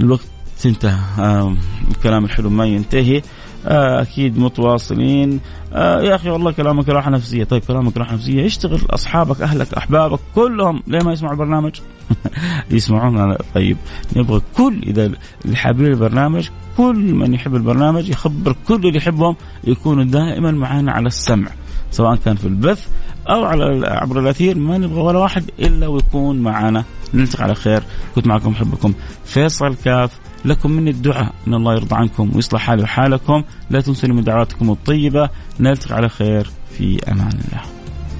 الوقت 0.00 0.26
انتهى 0.66 0.98
آه 1.18 1.56
الكلام 1.90 2.24
الحلو 2.24 2.50
ما 2.50 2.66
ينتهي. 2.66 3.18
آه 3.18 3.22
أكيد 3.66 4.38
متواصلين. 4.38 5.40
آه 5.72 6.00
يا 6.00 6.14
أخي 6.14 6.30
والله 6.30 6.52
كلامك 6.52 6.88
راحة 6.88 7.10
نفسية. 7.10 7.44
طيب 7.44 7.62
كلامك 7.62 7.96
راحة 7.96 8.14
نفسية. 8.14 8.46
اشتغل 8.46 8.80
أصحابك 8.90 9.42
أهلك 9.42 9.74
أحبابك 9.74 10.18
كلهم 10.34 10.82
ليه 10.86 10.98
ما 11.04 11.12
يسمعوا 11.12 11.32
البرنامج 11.34 11.72
يسمعون. 12.70 13.36
طيب 13.54 13.76
نبغى 14.16 14.40
كل 14.56 14.82
إذا 14.86 15.12
اللي 15.44 15.56
حابين 15.56 15.86
البرنامج 15.86 16.48
كل 16.76 17.14
من 17.14 17.34
يحب 17.34 17.54
البرنامج 17.54 18.08
يخبر 18.08 18.56
كل 18.68 18.74
اللي 18.74 18.96
يحبهم 18.96 19.36
يكونوا 19.64 20.04
دائما 20.04 20.50
معنا 20.50 20.92
على 20.92 21.06
السمع 21.06 21.48
سواء 21.90 22.16
كان 22.16 22.36
في 22.36 22.44
البث 22.46 22.86
أو 23.28 23.44
على 23.44 23.86
عبر 23.86 24.20
الأثير. 24.20 24.58
ما 24.58 24.78
نبغى 24.78 25.00
ولا 25.00 25.18
واحد 25.18 25.44
إلا 25.58 25.86
ويكون 25.86 26.38
معنا 26.38 26.84
نلتقي 27.14 27.44
على 27.44 27.54
خير. 27.54 27.82
كنت 28.14 28.26
معكم 28.26 28.50
أحبكم. 28.50 28.94
فيصل 29.24 29.74
كاف. 29.84 30.18
لكم 30.44 30.70
مني 30.70 30.90
الدعاء. 30.90 31.32
إن 31.46 31.54
الله 31.54 31.74
يرضى 31.74 31.96
عنكم 31.96 32.30
ويصلح 32.34 32.60
حالي 32.60 32.82
وحالكم 32.82 33.42
لا 33.70 33.80
تنسوني 33.80 34.14
من 34.14 34.24
دعواتكم 34.24 34.70
الطيبة. 34.70 35.30
نلتقي 35.60 35.94
على 35.94 36.08
خير 36.08 36.50
في 36.78 37.12
أمان 37.12 37.28
الله. 37.28 37.73